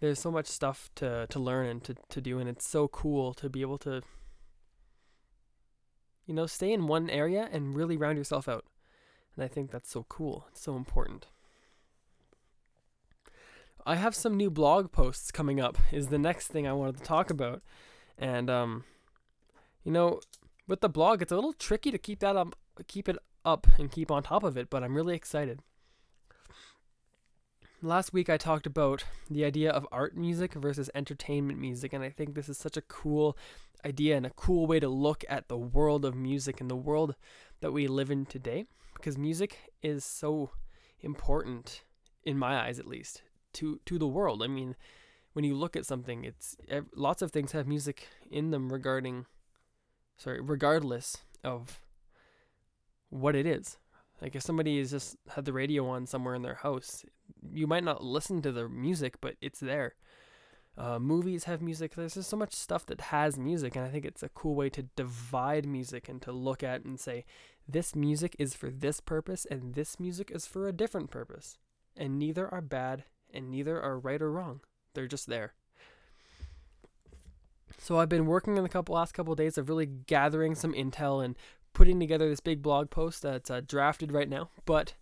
There's 0.00 0.20
so 0.20 0.30
much 0.30 0.46
stuff 0.46 0.90
to, 0.96 1.26
to 1.28 1.38
learn 1.38 1.66
and 1.66 1.84
to, 1.84 1.94
to 2.08 2.20
do, 2.20 2.38
and 2.38 2.48
it's 2.48 2.68
so 2.68 2.88
cool 2.88 3.34
to 3.34 3.48
be 3.48 3.62
able 3.62 3.78
to 3.78 4.02
you 6.28 6.34
know, 6.34 6.46
stay 6.46 6.72
in 6.72 6.86
one 6.86 7.08
area 7.08 7.48
and 7.50 7.74
really 7.74 7.96
round 7.96 8.18
yourself 8.18 8.48
out. 8.48 8.66
And 9.34 9.42
I 9.42 9.48
think 9.48 9.70
that's 9.70 9.90
so 9.90 10.04
cool. 10.08 10.46
It's 10.50 10.60
so 10.60 10.76
important. 10.76 11.26
I 13.88 13.94
have 13.94 14.14
some 14.14 14.36
new 14.36 14.50
blog 14.50 14.92
posts 14.92 15.30
coming 15.30 15.60
up 15.60 15.78
is 15.90 16.08
the 16.08 16.18
next 16.18 16.48
thing 16.48 16.66
I 16.66 16.74
wanted 16.74 16.98
to 16.98 17.04
talk 17.04 17.30
about. 17.30 17.62
And 18.18 18.50
um 18.50 18.84
you 19.82 19.90
know, 19.90 20.20
with 20.66 20.82
the 20.82 20.90
blog 20.90 21.22
it's 21.22 21.32
a 21.32 21.36
little 21.36 21.54
tricky 21.54 21.90
to 21.90 21.96
keep 21.96 22.20
that 22.20 22.36
up 22.36 22.54
keep 22.86 23.08
it 23.08 23.16
up 23.46 23.66
and 23.78 23.90
keep 23.90 24.10
on 24.10 24.22
top 24.22 24.44
of 24.44 24.58
it, 24.58 24.68
but 24.68 24.84
I'm 24.84 24.94
really 24.94 25.14
excited. 25.14 25.60
Last 27.80 28.12
week 28.12 28.28
I 28.28 28.36
talked 28.36 28.66
about 28.66 29.04
the 29.30 29.46
idea 29.46 29.70
of 29.70 29.86
art 29.90 30.14
music 30.14 30.52
versus 30.52 30.90
entertainment 30.94 31.58
music 31.58 31.94
and 31.94 32.04
I 32.04 32.10
think 32.10 32.34
this 32.34 32.50
is 32.50 32.58
such 32.58 32.76
a 32.76 32.82
cool 32.82 33.38
idea 33.86 34.18
and 34.18 34.26
a 34.26 34.36
cool 34.36 34.66
way 34.66 34.80
to 34.80 34.88
look 34.90 35.24
at 35.30 35.48
the 35.48 35.56
world 35.56 36.04
of 36.04 36.14
music 36.14 36.60
and 36.60 36.70
the 36.70 36.76
world 36.76 37.14
that 37.60 37.72
we 37.72 37.86
live 37.86 38.10
in 38.10 38.26
today 38.26 38.66
because 38.92 39.16
music 39.16 39.72
is 39.82 40.04
so 40.04 40.50
important 41.00 41.84
in 42.22 42.36
my 42.36 42.60
eyes 42.60 42.78
at 42.78 42.86
least 42.86 43.22
to 43.58 43.80
to 43.86 43.98
the 43.98 44.06
world. 44.06 44.42
I 44.42 44.46
mean, 44.46 44.76
when 45.32 45.44
you 45.44 45.54
look 45.54 45.76
at 45.76 45.86
something, 45.86 46.24
it's 46.24 46.56
lots 46.94 47.22
of 47.22 47.30
things 47.30 47.52
have 47.52 47.66
music 47.66 48.08
in 48.30 48.50
them 48.50 48.72
regarding 48.72 49.26
sorry, 50.16 50.40
regardless 50.40 51.18
of 51.44 51.80
what 53.10 53.34
it 53.34 53.46
is. 53.46 53.78
Like 54.20 54.34
if 54.34 54.42
somebody 54.42 54.78
has 54.78 54.90
just 54.90 55.16
had 55.28 55.44
the 55.44 55.52
radio 55.52 55.88
on 55.88 56.06
somewhere 56.06 56.34
in 56.34 56.42
their 56.42 56.56
house, 56.56 57.04
you 57.52 57.66
might 57.66 57.84
not 57.84 58.02
listen 58.02 58.42
to 58.42 58.52
the 58.52 58.68
music, 58.68 59.20
but 59.20 59.36
it's 59.40 59.60
there. 59.60 59.94
Uh, 60.76 60.98
movies 60.98 61.44
have 61.44 61.60
music. 61.60 61.94
There's 61.94 62.14
just 62.14 62.30
so 62.30 62.36
much 62.36 62.54
stuff 62.54 62.86
that 62.86 63.00
has 63.00 63.36
music, 63.36 63.74
and 63.74 63.84
I 63.84 63.88
think 63.88 64.04
it's 64.04 64.22
a 64.22 64.28
cool 64.28 64.54
way 64.54 64.70
to 64.70 64.82
divide 64.94 65.66
music 65.66 66.08
and 66.08 66.22
to 66.22 66.32
look 66.32 66.62
at 66.62 66.84
and 66.84 67.00
say, 67.00 67.24
this 67.68 67.96
music 67.96 68.36
is 68.38 68.54
for 68.54 68.70
this 68.70 69.00
purpose, 69.00 69.44
and 69.50 69.74
this 69.74 69.98
music 69.98 70.30
is 70.32 70.46
for 70.46 70.68
a 70.68 70.72
different 70.72 71.10
purpose. 71.10 71.58
And 71.96 72.16
neither 72.16 72.52
are 72.52 72.60
bad, 72.60 73.04
and 73.32 73.50
neither 73.50 73.80
are 73.80 73.98
right 73.98 74.20
or 74.20 74.30
wrong. 74.30 74.60
They're 74.94 75.06
just 75.06 75.26
there. 75.26 75.54
So 77.78 77.98
I've 77.98 78.08
been 78.08 78.26
working 78.26 78.56
in 78.56 78.62
the 78.62 78.68
couple 78.68 78.94
last 78.94 79.12
couple 79.12 79.32
of 79.32 79.38
days 79.38 79.56
of 79.56 79.68
really 79.68 79.86
gathering 79.86 80.54
some 80.54 80.72
intel 80.72 81.24
and 81.24 81.36
putting 81.72 82.00
together 82.00 82.28
this 82.28 82.40
big 82.40 82.62
blog 82.62 82.90
post 82.90 83.22
that's 83.22 83.50
uh, 83.50 83.60
drafted 83.66 84.12
right 84.12 84.28
now, 84.28 84.50
but 84.64 84.94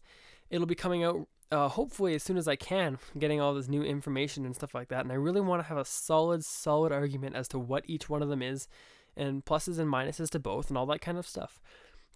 it'll 0.51 0.67
be 0.67 0.75
coming 0.75 1.03
out 1.03 1.27
uh, 1.51 1.69
hopefully 1.69 2.15
as 2.15 2.23
soon 2.23 2.37
as 2.37 2.49
I 2.49 2.57
can, 2.57 2.99
getting 3.19 3.41
all 3.41 3.55
this 3.55 3.69
new 3.69 3.83
information 3.83 4.45
and 4.45 4.55
stuff 4.55 4.75
like 4.75 4.89
that. 4.89 5.03
And 5.03 5.13
I 5.13 5.17
really 5.17 5.41
want 5.41 5.63
to 5.63 5.69
have 5.69 5.79
a 5.79 5.85
solid, 5.85 6.45
solid 6.45 6.93
argument 6.93 7.37
as 7.37 7.49
to 7.49 7.59
what 7.59 7.85
each 7.87 8.09
one 8.09 8.23
of 8.23 8.29
them 8.29 8.43
is, 8.43 8.69
and 9.17 9.45
pluses 9.45 9.79
and 9.79 9.91
minuses 9.91 10.29
to 10.31 10.39
both, 10.39 10.69
and 10.69 10.77
all 10.77 10.87
that 10.87 11.01
kind 11.01 11.19
of 11.19 11.27
stuff. 11.27 11.61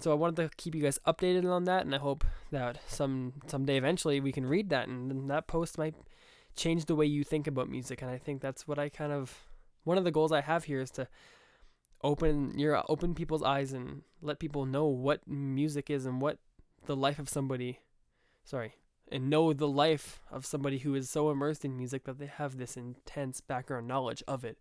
So 0.00 0.10
I 0.10 0.14
wanted 0.14 0.36
to 0.36 0.56
keep 0.56 0.74
you 0.74 0.82
guys 0.82 0.98
updated 1.06 1.50
on 1.50 1.64
that, 1.64 1.84
and 1.84 1.94
I 1.94 1.98
hope 1.98 2.24
that 2.50 2.78
some 2.88 3.34
someday 3.46 3.76
eventually 3.76 4.20
we 4.20 4.32
can 4.32 4.46
read 4.46 4.70
that, 4.70 4.88
and 4.88 5.30
that 5.30 5.46
post 5.46 5.78
might 5.78 5.94
change 6.56 6.86
the 6.86 6.96
way 6.96 7.06
you 7.06 7.22
think 7.22 7.46
about 7.46 7.68
music. 7.68 8.02
And 8.02 8.10
I 8.10 8.18
think 8.18 8.40
that's 8.40 8.66
what 8.66 8.78
I 8.78 8.88
kind 8.88 9.12
of 9.12 9.46
one 9.84 9.98
of 9.98 10.04
the 10.04 10.10
goals 10.10 10.32
I 10.32 10.40
have 10.40 10.64
here 10.64 10.80
is 10.80 10.90
to 10.92 11.08
open 12.02 12.58
your 12.58 12.82
open 12.88 13.14
people's 13.14 13.42
eyes 13.42 13.72
and 13.72 14.02
let 14.22 14.38
people 14.38 14.64
know 14.64 14.86
what 14.86 15.26
music 15.28 15.90
is 15.90 16.06
and 16.06 16.20
what 16.20 16.38
the 16.86 16.96
life 16.96 17.18
of 17.18 17.28
somebody 17.28 17.80
sorry 18.42 18.74
and 19.10 19.28
know 19.28 19.52
the 19.52 19.68
life 19.68 20.20
of 20.30 20.46
somebody 20.46 20.78
who 20.78 20.94
is 20.94 21.10
so 21.10 21.30
immersed 21.30 21.64
in 21.64 21.76
music 21.76 22.04
that 22.04 22.18
they 22.18 22.26
have 22.26 22.56
this 22.56 22.76
intense 22.76 23.40
background 23.40 23.86
knowledge 23.88 24.22
of 24.28 24.44
it. 24.44 24.56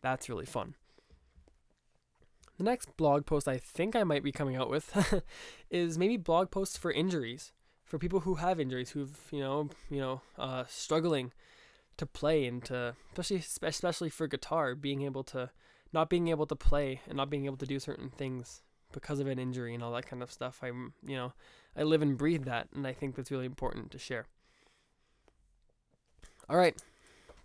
That's 0.00 0.28
really 0.28 0.46
fun. 0.46 0.74
The 2.58 2.64
next 2.64 2.96
blog 2.96 3.26
post 3.26 3.48
I 3.48 3.58
think 3.58 3.96
I 3.96 4.04
might 4.04 4.22
be 4.22 4.32
coming 4.32 4.56
out 4.56 4.70
with 4.70 5.22
is 5.70 5.98
maybe 5.98 6.16
blog 6.16 6.50
posts 6.50 6.76
for 6.76 6.92
injuries, 6.92 7.52
for 7.84 7.98
people 7.98 8.20
who 8.20 8.36
have 8.36 8.60
injuries, 8.60 8.90
who've 8.90 9.18
you 9.30 9.40
know 9.40 9.70
you 9.90 10.00
know 10.00 10.20
uh, 10.38 10.64
struggling 10.68 11.32
to 11.96 12.06
play 12.06 12.46
and 12.46 12.64
to 12.66 12.94
especially 13.12 13.42
especially 13.62 14.10
for 14.10 14.26
guitar, 14.26 14.74
being 14.74 15.02
able 15.02 15.24
to 15.24 15.50
not 15.92 16.10
being 16.10 16.28
able 16.28 16.46
to 16.46 16.56
play 16.56 17.00
and 17.06 17.16
not 17.16 17.30
being 17.30 17.46
able 17.46 17.56
to 17.56 17.66
do 17.66 17.78
certain 17.78 18.10
things 18.10 18.62
because 18.92 19.20
of 19.20 19.26
an 19.26 19.38
injury 19.38 19.74
and 19.74 19.82
all 19.82 19.92
that 19.92 20.06
kind 20.06 20.22
of 20.22 20.30
stuff. 20.30 20.60
I'm 20.62 20.92
you 21.04 21.16
know 21.16 21.32
I 21.76 21.82
live 21.82 22.02
and 22.02 22.18
breathe 22.18 22.44
that, 22.44 22.68
and 22.74 22.86
I 22.86 22.92
think 22.92 23.16
that's 23.16 23.30
really 23.30 23.46
important 23.46 23.90
to 23.92 23.98
share. 23.98 24.26
All 26.48 26.56
right, 26.56 26.76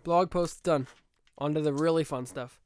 blog 0.04 0.30
post 0.30 0.62
done. 0.62 0.86
On 1.40 1.54
to 1.54 1.60
the 1.60 1.72
really 1.72 2.02
fun 2.02 2.26
stuff. 2.26 2.60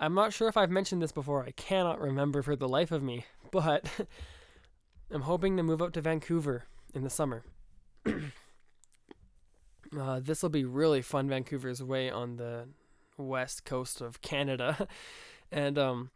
I'm 0.00 0.14
not 0.14 0.32
sure 0.32 0.48
if 0.48 0.56
I've 0.56 0.70
mentioned 0.70 1.02
this 1.02 1.12
before. 1.12 1.44
I 1.44 1.50
cannot 1.52 2.00
remember 2.00 2.42
for 2.42 2.56
the 2.56 2.68
life 2.68 2.90
of 2.90 3.02
me, 3.02 3.26
but 3.52 3.84
I'm 5.10 5.22
hoping 5.22 5.56
to 5.56 5.62
move 5.62 5.82
out 5.82 5.92
to 5.92 6.00
Vancouver 6.00 6.64
in 6.94 7.04
the 7.04 7.10
summer. 7.10 7.44
uh, 9.98 10.20
this 10.20 10.42
will 10.42 10.48
be 10.48 10.64
really 10.64 11.02
fun. 11.02 11.28
Vancouver's 11.28 11.82
way 11.82 12.10
on 12.10 12.36
the 12.36 12.68
west 13.18 13.66
coast 13.66 14.00
of 14.00 14.22
Canada, 14.22 14.88
and 15.52 15.78
um, 15.78 16.10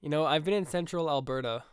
you 0.00 0.08
know 0.08 0.24
I've 0.24 0.44
been 0.44 0.54
in 0.54 0.64
central 0.66 1.10
Alberta 1.10 1.64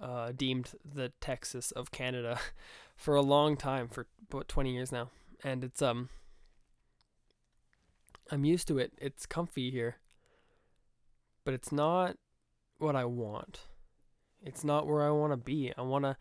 uh, 0.00 0.32
deemed 0.32 0.72
the 0.84 1.12
Texas 1.20 1.70
of 1.72 1.90
Canada 1.90 2.38
for 2.96 3.14
a 3.14 3.22
long 3.22 3.56
time, 3.56 3.88
for 3.88 4.06
about 4.30 4.48
20 4.48 4.72
years 4.72 4.92
now. 4.92 5.10
And 5.44 5.64
it's, 5.64 5.82
um, 5.82 6.08
I'm 8.30 8.44
used 8.44 8.68
to 8.68 8.78
it. 8.78 8.92
It's 8.98 9.26
comfy 9.26 9.70
here. 9.70 9.96
But 11.48 11.54
it's 11.54 11.72
not 11.72 12.18
what 12.76 12.94
I 12.94 13.06
want. 13.06 13.60
It's 14.44 14.64
not 14.64 14.86
where 14.86 15.02
I 15.02 15.08
want 15.08 15.32
to 15.32 15.38
be. 15.38 15.72
I 15.78 15.80
want 15.80 16.04
to 16.04 16.14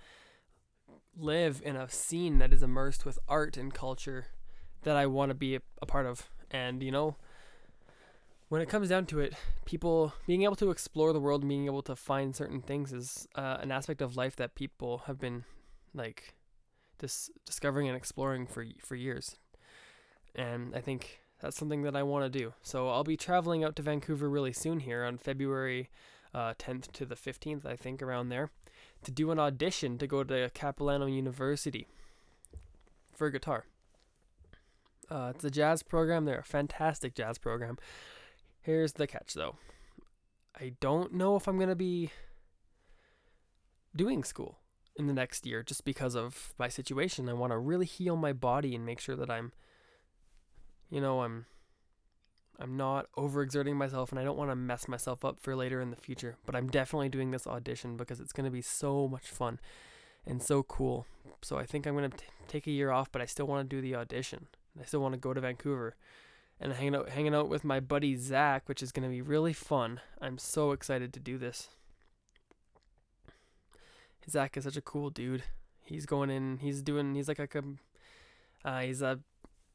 live 1.17 1.62
in 1.65 1.75
a 1.75 1.89
scene 1.89 2.38
that 2.38 2.53
is 2.53 2.63
immersed 2.63 3.05
with 3.05 3.19
art 3.27 3.57
and 3.57 3.74
culture 3.74 4.27
that 4.84 4.96
I 4.96 5.05
want 5.05 5.31
to 5.31 5.36
be 5.36 5.57
a, 5.57 5.60
a 5.81 5.86
part 5.86 6.05
of. 6.05 6.29
And, 6.50 6.81
you 6.81 6.91
know, 6.91 7.17
when 8.48 8.62
it 8.62 8.69
comes 8.69 8.88
down 8.88 9.05
to 9.07 9.19
it, 9.19 9.34
people 9.65 10.13
being 10.25 10.43
able 10.43 10.55
to 10.55 10.72
explore 10.72 11.12
the 11.12 11.19
world 11.19 11.41
and 11.41 11.50
being 11.50 11.65
able 11.65 11.81
to 11.81 11.96
find 11.98 12.34
certain 12.34 12.62
things 12.62 12.93
is 12.93 13.27
uh, 13.36 13.57
an 13.60 13.69
aspect 13.69 14.01
of 14.01 14.15
life 14.15 14.38
that 14.38 14.55
people 14.55 15.00
have 15.07 15.19
been 15.19 15.43
like 15.93 16.36
dis- 17.00 17.31
discovering 17.46 17.89
and 17.89 17.98
exploring 17.98 18.48
for 18.48 18.65
for 18.79 18.96
years. 18.96 19.36
And 20.34 20.74
I 20.74 20.79
think 20.79 21.19
that's 21.39 21.58
something 21.58 21.84
that 21.84 21.96
I 21.96 22.03
want 22.03 22.32
to 22.32 22.39
do. 22.39 22.53
So 22.62 22.89
I'll 22.89 23.03
be 23.03 23.17
traveling 23.17 23.63
out 23.63 23.75
to 23.77 23.82
Vancouver 23.82 24.29
really 24.29 24.53
soon 24.53 24.79
here 24.79 25.03
on 25.03 25.17
February 25.17 25.89
uh, 26.34 26.53
10th 26.56 26.91
to 26.94 27.06
the 27.06 27.15
15th, 27.15 27.65
I 27.65 27.75
think, 27.75 28.01
around 28.01 28.29
there, 28.29 28.51
to 29.03 29.12
do 29.12 29.32
an 29.32 29.39
audition 29.39 29.98
to 29.98 30.08
go 30.08 30.24
to 30.24 30.50
Capilano 30.53 31.06
University 31.06 31.88
for 33.15 33.29
guitar. 33.29 33.65
Uh, 35.10 35.32
it's 35.34 35.46
a 35.46 35.51
jazz 35.51 35.84
program. 35.84 36.25
They're 36.25 36.39
a 36.39 36.44
fantastic 36.44 37.15
jazz 37.15 37.38
program. 37.38 37.77
Here's 38.62 38.94
the 38.94 39.08
catch 39.08 39.34
though. 39.34 39.56
I 40.60 40.74
don't 40.79 41.13
know 41.13 41.36
if 41.36 41.48
I'm 41.48 41.58
going 41.58 41.70
to 41.70 41.75
be 41.75 42.12
doing 43.96 44.24
school 44.24 44.58
in 44.98 45.08
the 45.08 45.13
next 45.13 45.46
year 45.46 45.63
just 45.63 45.86
because 45.86 46.15
of 46.15 46.53
my 46.58 46.67
situation. 46.67 47.29
I 47.29 47.34
want 47.34 47.51
to 47.51 47.58
really 47.58 47.86
heal 47.86 48.15
my 48.15 48.34
body 48.34 48.75
and 48.75 48.86
make 48.86 49.00
sure 49.00 49.15
that 49.15 49.29
I'm 49.29 49.53
you 50.89 51.01
know, 51.01 51.22
I'm 51.22 51.46
I'm 52.60 52.75
not 52.75 53.08
overexerting 53.17 53.75
myself 53.75 54.12
and 54.12 54.20
I 54.20 54.24
don't 54.24 54.38
want 54.38 54.50
to 54.50 54.56
mess 54.56 54.88
myself 54.88 55.24
up 55.24 55.39
for 55.39 55.56
later 55.56 55.79
in 55.79 55.91
the 55.91 55.96
future, 55.96 56.38
but 56.46 56.56
I'm 56.56 56.70
definitely 56.70 57.10
doing 57.10 57.32
this 57.32 57.46
audition 57.46 57.98
because 57.98 58.20
it's 58.20 58.34
going 58.34 58.46
to 58.46 58.51
be 58.51 58.63
so 58.63 59.08
much 59.08 59.27
fun 59.27 59.60
and 60.25 60.41
so 60.41 60.63
cool. 60.63 61.06
So 61.44 61.58
I 61.58 61.65
think 61.65 61.86
I'm 61.86 61.96
going 61.96 62.10
to 62.10 62.17
take 62.48 62.65
a 62.65 62.72
year 62.72 62.89
off, 62.89 63.12
but 63.12 63.22
I 63.22 63.25
still 63.25 63.46
want 63.46 63.70
to 63.70 63.75
do 63.75 63.82
the 63.82 63.96
audition. 63.96 64.48
I 64.79 64.86
still 64.86 65.01
want 65.01 65.13
to 65.13 65.20
go 65.20 65.34
to 65.34 65.41
Vancouver 65.41 65.96
and 66.60 66.74
hanging 66.74 66.96
out 66.96 67.10
hanging 67.10 67.36
out 67.36 67.50
with 67.50 67.63
my 67.63 67.79
buddy 67.79 68.15
Zach, 68.15 68.67
which 68.67 68.82
is 68.82 68.91
gonna 68.91 69.10
be 69.10 69.22
really 69.22 69.53
fun. 69.53 70.01
I'm 70.22 70.38
so 70.38 70.72
excited 70.72 71.13
to 71.13 71.20
do 71.20 71.38
this. 71.38 71.70
Zach 74.29 74.58
is 74.58 74.65
such 74.65 74.77
a 74.77 74.82
cool 74.82 75.10
dude. 75.10 75.44
He's 75.84 76.06
going 76.06 76.29
in. 76.29 76.58
He's 76.58 76.82
doing. 76.82 77.15
He's 77.15 77.27
like 77.27 77.39
a. 77.39 77.63
Uh, 78.65 78.79
he's 78.82 79.01
a 79.01 79.20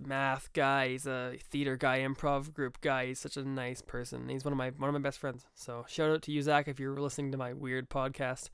math 0.07 0.53
guy. 0.53 0.89
He's 0.89 1.07
a 1.07 1.37
theater 1.51 1.77
guy, 1.77 2.01
improv 2.01 2.53
group 2.53 2.81
guy. 2.81 3.07
He's 3.07 3.21
such 3.21 3.37
a 3.37 3.45
nice 3.45 3.83
person. 3.83 4.29
He's 4.29 4.45
one 4.45 4.53
of 4.53 4.59
my 4.59 4.71
one 4.71 4.89
of 4.89 4.95
my 4.95 5.01
best 5.01 5.19
friends. 5.19 5.47
So 5.55 5.85
shout 5.89 6.11
out 6.11 6.23
to 6.23 6.33
you, 6.33 6.43
Zach, 6.43 6.69
if 6.69 6.79
you're 6.79 6.97
listening 6.97 7.33
to 7.33 7.39
my 7.39 7.53
weird 7.53 7.89
podcast. 7.89 8.51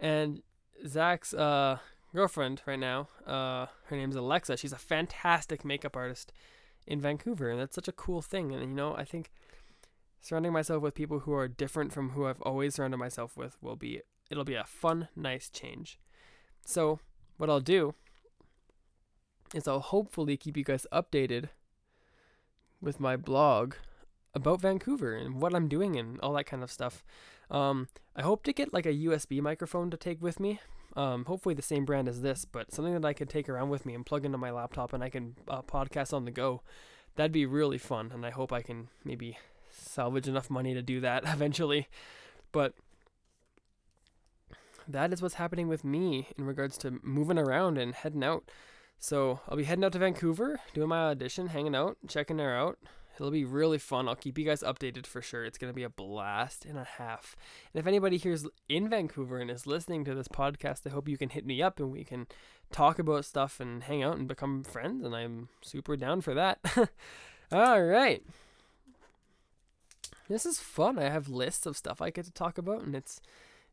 And 0.00 0.42
Zach's 0.86 1.34
uh, 1.34 1.78
girlfriend 2.14 2.62
right 2.66 2.78
now, 2.78 3.08
uh, 3.26 3.66
her 3.86 3.96
name's 3.96 4.16
Alexa. 4.16 4.56
She's 4.56 4.72
a 4.72 4.78
fantastic 4.78 5.64
makeup 5.64 5.96
artist 5.96 6.32
in 6.86 7.00
Vancouver, 7.00 7.50
and 7.50 7.60
that's 7.60 7.74
such 7.74 7.88
a 7.88 7.92
cool 7.92 8.22
thing. 8.22 8.52
And 8.52 8.62
you 8.62 8.68
know, 8.68 8.94
I 8.96 9.04
think 9.04 9.30
surrounding 10.20 10.52
myself 10.52 10.82
with 10.82 10.94
people 10.94 11.20
who 11.20 11.32
are 11.32 11.48
different 11.48 11.92
from 11.92 12.10
who 12.10 12.26
I've 12.26 12.42
always 12.42 12.74
surrounded 12.74 12.98
myself 12.98 13.36
with 13.36 13.56
will 13.60 13.76
be 13.76 14.02
it'll 14.30 14.44
be 14.44 14.54
a 14.54 14.64
fun, 14.64 15.08
nice 15.16 15.48
change. 15.48 15.98
So, 16.64 17.00
what 17.36 17.48
I'll 17.48 17.60
do 17.60 17.94
is 19.54 19.68
I'll 19.68 19.80
hopefully 19.80 20.36
keep 20.36 20.56
you 20.56 20.64
guys 20.64 20.86
updated 20.92 21.48
with 22.80 23.00
my 23.00 23.16
blog 23.16 23.74
about 24.34 24.60
Vancouver 24.60 25.14
and 25.14 25.40
what 25.40 25.54
I'm 25.54 25.68
doing 25.68 25.96
and 25.96 26.20
all 26.20 26.34
that 26.34 26.46
kind 26.46 26.62
of 26.62 26.70
stuff. 26.70 27.04
Um, 27.50 27.88
I 28.14 28.22
hope 28.22 28.44
to 28.44 28.52
get 28.52 28.72
like 28.72 28.86
a 28.86 28.92
USB 28.92 29.40
microphone 29.40 29.90
to 29.90 29.96
take 29.96 30.22
with 30.22 30.38
me 30.38 30.60
um, 30.98 31.26
hopefully 31.26 31.54
the 31.54 31.62
same 31.62 31.84
brand 31.84 32.08
as 32.08 32.22
this, 32.22 32.44
but 32.44 32.72
something 32.72 32.92
that 32.92 33.04
I 33.04 33.12
could 33.12 33.28
take 33.28 33.48
around 33.48 33.68
with 33.68 33.86
me 33.86 33.94
and 33.94 34.04
plug 34.04 34.24
into 34.24 34.36
my 34.36 34.50
laptop 34.50 34.92
and 34.92 35.02
I 35.02 35.10
can 35.10 35.36
uh, 35.46 35.62
podcast 35.62 36.12
on 36.12 36.24
the 36.24 36.32
go. 36.32 36.62
That'd 37.14 37.30
be 37.30 37.46
really 37.46 37.78
fun, 37.78 38.10
and 38.12 38.26
I 38.26 38.30
hope 38.30 38.52
I 38.52 38.62
can 38.62 38.88
maybe 39.04 39.38
salvage 39.70 40.26
enough 40.28 40.50
money 40.50 40.74
to 40.74 40.82
do 40.82 41.00
that 41.00 41.22
eventually. 41.26 41.88
But 42.50 42.74
that 44.88 45.12
is 45.12 45.22
what's 45.22 45.34
happening 45.34 45.68
with 45.68 45.84
me 45.84 46.28
in 46.36 46.44
regards 46.44 46.76
to 46.78 46.98
moving 47.02 47.38
around 47.38 47.78
and 47.78 47.94
heading 47.94 48.24
out. 48.24 48.50
So 48.98 49.40
I'll 49.48 49.56
be 49.56 49.64
heading 49.64 49.84
out 49.84 49.92
to 49.92 49.98
Vancouver, 49.98 50.60
doing 50.74 50.88
my 50.88 51.10
audition, 51.10 51.48
hanging 51.48 51.74
out, 51.74 51.96
checking 52.08 52.38
her 52.38 52.54
out, 52.54 52.78
It'll 53.18 53.32
be 53.32 53.44
really 53.44 53.78
fun. 53.78 54.08
I'll 54.08 54.14
keep 54.14 54.38
you 54.38 54.44
guys 54.44 54.62
updated 54.62 55.04
for 55.04 55.20
sure. 55.20 55.44
It's 55.44 55.58
going 55.58 55.72
to 55.72 55.76
be 55.76 55.82
a 55.82 55.88
blast 55.88 56.64
and 56.64 56.78
a 56.78 56.84
half. 56.84 57.34
And 57.72 57.80
if 57.80 57.86
anybody 57.86 58.16
here's 58.16 58.46
in 58.68 58.88
Vancouver 58.88 59.38
and 59.38 59.50
is 59.50 59.66
listening 59.66 60.04
to 60.04 60.14
this 60.14 60.28
podcast, 60.28 60.86
I 60.86 60.90
hope 60.90 61.08
you 61.08 61.18
can 61.18 61.30
hit 61.30 61.44
me 61.44 61.60
up 61.60 61.80
and 61.80 61.90
we 61.90 62.04
can 62.04 62.28
talk 62.70 63.00
about 63.00 63.24
stuff 63.24 63.58
and 63.58 63.82
hang 63.82 64.04
out 64.04 64.18
and 64.18 64.28
become 64.28 64.62
friends. 64.62 65.04
And 65.04 65.16
I'm 65.16 65.48
super 65.62 65.96
down 65.96 66.20
for 66.20 66.32
that. 66.34 66.60
All 67.52 67.82
right. 67.82 68.22
This 70.28 70.46
is 70.46 70.60
fun. 70.60 70.96
I 70.98 71.08
have 71.08 71.28
lists 71.28 71.66
of 71.66 71.76
stuff 71.76 72.00
I 72.00 72.10
get 72.10 72.26
to 72.26 72.32
talk 72.32 72.56
about, 72.56 72.82
and 72.82 72.94
it's 72.94 73.20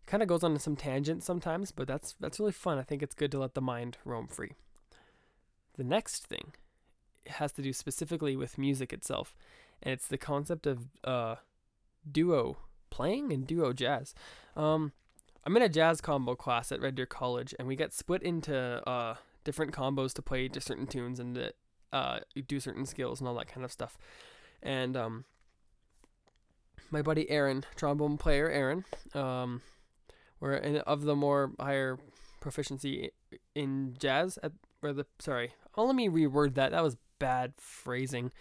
kind 0.08 0.24
of 0.24 0.30
goes 0.30 0.44
on 0.44 0.58
some 0.58 0.78
tangents 0.78 1.26
sometimes, 1.26 1.72
but 1.72 1.86
that's 1.86 2.16
that's 2.22 2.40
really 2.40 2.54
fun. 2.54 2.78
I 2.78 2.84
think 2.84 3.04
it's 3.04 3.14
good 3.14 3.30
to 3.32 3.40
let 3.40 3.56
the 3.56 3.62
mind 3.62 3.98
roam 4.06 4.26
free. 4.28 4.54
The 5.78 5.84
next 5.84 6.26
thing 6.26 6.54
has 7.28 7.52
to 7.54 7.62
do 7.62 7.74
specifically 7.74 8.36
with 8.36 8.58
music 8.58 8.94
itself, 8.94 9.36
and 9.82 9.94
it's 9.94 10.08
the 10.08 10.18
concept 10.18 10.68
of 10.68 10.88
uh, 11.04 11.36
duo 12.10 12.58
playing 12.90 13.34
and 13.34 13.46
duo 13.46 13.74
jazz. 13.74 14.14
Um, 14.56 14.94
I'm 15.44 15.56
in 15.58 15.64
a 15.64 15.70
jazz 15.70 16.02
combo 16.02 16.36
class 16.36 16.72
at 16.72 16.82
Red 16.82 16.96
Deer 16.96 17.06
College, 17.06 17.54
and 17.60 17.68
we 17.68 17.76
get 17.76 17.94
split 17.94 18.24
into 18.24 18.56
uh, 18.88 19.16
different 19.44 19.74
combos 19.74 20.14
to 20.14 20.22
play 20.22 20.48
to 20.48 20.62
certain 20.62 20.88
tunes 20.88 21.20
and 21.20 21.36
to 21.36 21.54
uh, 21.94 22.20
do 22.48 22.60
certain 22.60 22.86
skills 22.86 23.20
and 23.20 23.28
all 23.28 23.36
that 23.36 23.48
kind 23.48 23.64
of 23.64 23.72
stuff. 23.72 23.98
And 24.64 24.98
um, 24.98 25.26
my 26.90 27.02
buddy 27.02 27.30
Aaron, 27.30 27.66
trombone 27.76 28.18
player 28.18 28.50
Aaron, 28.50 28.86
um, 29.14 29.62
we're 30.40 30.56
in, 30.56 30.78
of 30.78 31.04
the 31.04 31.16
more 31.16 31.52
higher 31.60 31.98
proficiency 32.40 33.12
in 33.54 33.96
jazz 34.00 34.40
at 34.42 34.52
where 34.86 34.94
the 34.94 35.06
sorry. 35.18 35.54
Oh, 35.76 35.86
let 35.86 35.96
me 35.96 36.08
reword 36.08 36.54
that. 36.54 36.72
That 36.72 36.84
was 36.84 36.96
bad 37.18 37.54
phrasing. 37.58 38.32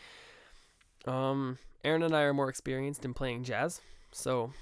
Um, 1.06 1.58
Aaron 1.82 2.02
and 2.02 2.14
I 2.14 2.22
are 2.22 2.34
more 2.34 2.50
experienced 2.50 3.04
in 3.04 3.14
playing 3.14 3.44
jazz, 3.44 3.80
so 4.12 4.52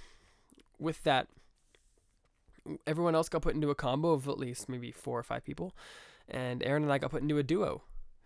with 0.78 1.02
that, 1.02 1.26
everyone 2.86 3.16
else 3.16 3.28
got 3.28 3.42
put 3.42 3.56
into 3.56 3.70
a 3.70 3.74
combo 3.74 4.12
of 4.12 4.28
at 4.28 4.38
least 4.38 4.68
maybe 4.68 4.92
four 4.92 5.18
or 5.18 5.24
five 5.24 5.44
people, 5.44 5.74
and 6.28 6.62
Aaron 6.62 6.84
and 6.84 6.92
I 6.92 6.98
got 6.98 7.10
put 7.10 7.22
into 7.22 7.38
a 7.38 7.42
duo, 7.42 7.82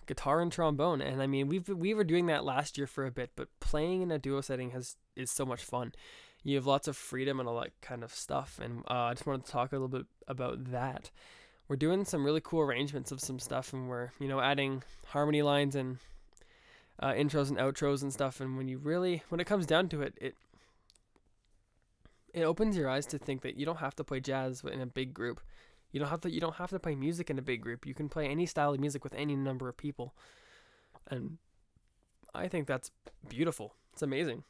guitar 0.06 0.42
and 0.42 0.52
trombone. 0.52 1.00
And 1.00 1.22
I 1.22 1.26
mean, 1.26 1.48
we've 1.48 1.66
we 1.66 1.94
were 1.94 2.04
doing 2.04 2.26
that 2.26 2.44
last 2.44 2.76
year 2.76 2.86
for 2.86 3.06
a 3.06 3.10
bit, 3.10 3.30
but 3.36 3.48
playing 3.60 4.02
in 4.02 4.10
a 4.10 4.18
duo 4.18 4.42
setting 4.42 4.72
has 4.72 4.96
is 5.16 5.30
so 5.30 5.46
much 5.46 5.64
fun. 5.64 5.94
You 6.44 6.56
have 6.56 6.66
lots 6.66 6.88
of 6.88 6.96
freedom 6.96 7.40
and 7.40 7.48
all 7.48 7.58
that 7.60 7.80
kind 7.80 8.04
of 8.04 8.12
stuff, 8.12 8.60
and 8.62 8.80
uh, 8.90 9.08
I 9.08 9.14
just 9.14 9.26
wanted 9.26 9.46
to 9.46 9.50
talk 9.50 9.72
a 9.72 9.76
little 9.76 9.88
bit 9.88 10.04
about 10.28 10.70
that 10.72 11.10
we're 11.68 11.76
doing 11.76 12.04
some 12.04 12.25
really 12.25 12.40
cool 12.42 12.61
arrangements 12.61 13.11
of 13.11 13.20
some 13.20 13.38
stuff 13.38 13.73
and 13.73 13.88
we're 13.88 14.11
you 14.20 14.28
know 14.28 14.40
adding 14.40 14.82
harmony 15.08 15.42
lines 15.42 15.75
and 15.75 15.99
uh, 17.00 17.12
intros 17.12 17.49
and 17.49 17.58
outros 17.58 18.02
and 18.02 18.12
stuff 18.12 18.40
and 18.40 18.56
when 18.56 18.68
you 18.68 18.78
really 18.78 19.23
when 19.28 19.40
it 19.40 19.46
comes 19.46 19.66
down 19.66 19.88
to 19.88 20.02
it 20.02 20.14
it 20.20 20.35
it 22.37 22.42
opens 22.42 22.76
your 22.76 22.88
eyes 22.88 23.06
to 23.06 23.18
think 23.18 23.40
that 23.40 23.56
you 23.56 23.64
don't 23.64 23.78
have 23.78 23.96
to 23.96 24.04
play 24.04 24.20
jazz 24.20 24.62
in 24.62 24.82
a 24.82 24.87
big 24.87 25.14
group. 25.14 25.40
You 25.90 25.99
don't 25.99 26.11
have 26.11 26.20
to 26.20 26.30
you 26.30 26.38
don't 26.38 26.56
have 26.56 26.68
to 26.68 26.78
play 26.78 26.94
music 26.94 27.30
in 27.30 27.38
a 27.38 27.42
big 27.42 27.62
group. 27.62 27.87
You 27.87 27.94
can 27.94 28.11
play 28.11 28.28
any 28.28 28.44
style 28.44 28.75
of 28.75 28.78
music 28.78 29.02
with 29.02 29.14
any 29.14 29.35
number 29.35 29.68
of 29.68 29.76
people. 29.76 30.14
And 31.08 31.38
i 32.35 32.46
think 32.46 32.66
that's 32.66 32.90
beautiful. 33.26 33.75
It's 33.94 34.02
amazing. 34.02 34.44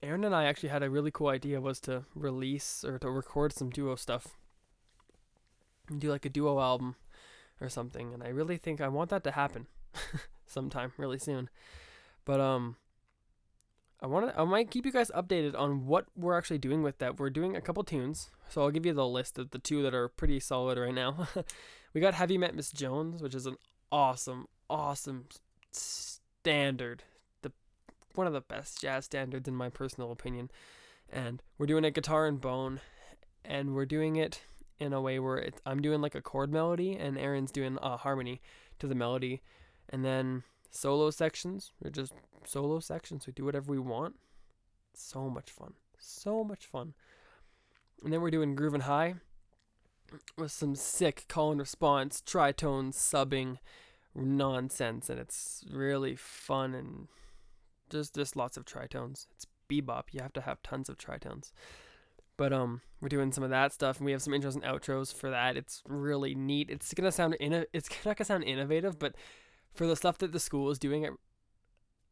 Aaron 0.00 0.22
and 0.22 0.34
i 0.34 0.44
actually 0.44 0.68
had 0.68 0.82
a 0.84 0.90
really 0.90 1.10
cool 1.10 1.28
idea 1.28 1.60
was 1.60 1.80
to 1.80 2.04
release 2.14 2.84
or 2.84 2.98
to 3.00 3.10
record 3.10 3.52
some 3.52 3.70
duo 3.70 3.96
stuff 3.96 4.36
do 5.98 6.10
like 6.10 6.24
a 6.24 6.30
duo 6.30 6.60
album 6.60 6.96
or 7.60 7.68
something 7.68 8.12
and 8.12 8.22
I 8.22 8.28
really 8.28 8.56
think 8.56 8.80
I 8.80 8.88
want 8.88 9.10
that 9.10 9.24
to 9.24 9.30
happen 9.32 9.66
sometime 10.46 10.92
really 10.96 11.18
soon. 11.18 11.48
But 12.24 12.40
um 12.40 12.76
I 14.00 14.06
want 14.06 14.28
to 14.28 14.38
I 14.38 14.44
might 14.44 14.70
keep 14.70 14.84
you 14.84 14.92
guys 14.92 15.10
updated 15.12 15.58
on 15.58 15.86
what 15.86 16.06
we're 16.16 16.36
actually 16.36 16.58
doing 16.58 16.82
with 16.82 16.98
that. 16.98 17.18
We're 17.18 17.30
doing 17.30 17.56
a 17.56 17.60
couple 17.60 17.84
tunes. 17.84 18.30
So 18.48 18.62
I'll 18.62 18.70
give 18.70 18.84
you 18.84 18.92
the 18.92 19.06
list 19.06 19.38
of 19.38 19.50
the 19.50 19.58
two 19.58 19.82
that 19.82 19.94
are 19.94 20.08
pretty 20.08 20.40
solid 20.40 20.78
right 20.78 20.94
now. 20.94 21.28
we 21.94 22.00
got 22.00 22.14
Have 22.14 22.30
You 22.30 22.38
Met 22.38 22.54
Miss 22.54 22.70
Jones, 22.70 23.22
which 23.22 23.34
is 23.34 23.46
an 23.46 23.56
awesome 23.90 24.46
awesome 24.68 25.26
standard. 25.70 27.02
The 27.42 27.52
one 28.14 28.26
of 28.26 28.32
the 28.32 28.40
best 28.40 28.80
jazz 28.80 29.06
standards 29.06 29.48
in 29.48 29.54
my 29.54 29.70
personal 29.70 30.12
opinion. 30.12 30.50
And 31.10 31.42
we're 31.58 31.66
doing 31.66 31.84
a 31.84 31.90
guitar 31.90 32.26
and 32.26 32.40
bone 32.40 32.80
and 33.44 33.74
we're 33.74 33.86
doing 33.86 34.16
it 34.16 34.42
in 34.78 34.92
a 34.92 35.00
way 35.00 35.18
where 35.18 35.38
it, 35.38 35.60
I'm 35.64 35.80
doing 35.80 36.00
like 36.00 36.14
a 36.14 36.22
chord 36.22 36.52
melody 36.52 36.96
and 36.96 37.18
Aaron's 37.18 37.52
doing 37.52 37.78
a 37.82 37.96
harmony 37.96 38.40
to 38.78 38.86
the 38.86 38.94
melody, 38.94 39.42
and 39.88 40.04
then 40.04 40.42
solo 40.70 41.10
sections. 41.10 41.72
We're 41.82 41.90
just 41.90 42.12
solo 42.44 42.80
sections. 42.80 43.26
We 43.26 43.32
do 43.32 43.44
whatever 43.44 43.70
we 43.70 43.78
want. 43.78 44.16
So 44.94 45.30
much 45.30 45.50
fun. 45.50 45.74
So 45.98 46.44
much 46.44 46.66
fun. 46.66 46.94
And 48.02 48.12
then 48.12 48.20
we're 48.20 48.30
doing 48.30 48.54
grooving 48.54 48.82
high 48.82 49.14
with 50.36 50.52
some 50.52 50.74
sick 50.74 51.24
call 51.28 51.52
and 51.52 51.60
response, 51.60 52.22
tritones, 52.24 52.94
subbing 52.94 53.58
nonsense, 54.14 55.08
and 55.08 55.18
it's 55.18 55.64
really 55.70 56.14
fun 56.14 56.74
and 56.74 57.08
just 57.90 58.14
just 58.14 58.36
lots 58.36 58.56
of 58.56 58.64
tritones. 58.64 59.26
It's 59.32 59.46
bebop. 59.70 60.04
You 60.12 60.20
have 60.20 60.32
to 60.34 60.42
have 60.42 60.62
tons 60.62 60.88
of 60.88 60.98
tritones. 60.98 61.52
But 62.36 62.52
um, 62.52 62.80
we're 63.00 63.08
doing 63.08 63.32
some 63.32 63.44
of 63.44 63.50
that 63.50 63.72
stuff, 63.72 63.98
and 63.98 64.06
we 64.06 64.12
have 64.12 64.22
some 64.22 64.32
intros 64.32 64.54
and 64.54 64.64
outros 64.64 65.14
for 65.14 65.30
that. 65.30 65.56
It's 65.56 65.82
really 65.86 66.34
neat. 66.34 66.70
It's 66.70 66.92
gonna 66.94 67.12
sound 67.12 67.34
in 67.34 67.66
it's 67.72 67.88
not 68.04 68.16
gonna 68.16 68.26
sound 68.26 68.44
innovative, 68.44 68.98
but 68.98 69.14
for 69.72 69.86
the 69.86 69.96
stuff 69.96 70.18
that 70.18 70.32
the 70.32 70.40
school 70.40 70.70
is 70.70 70.78
doing, 70.78 71.04
it 71.04 71.12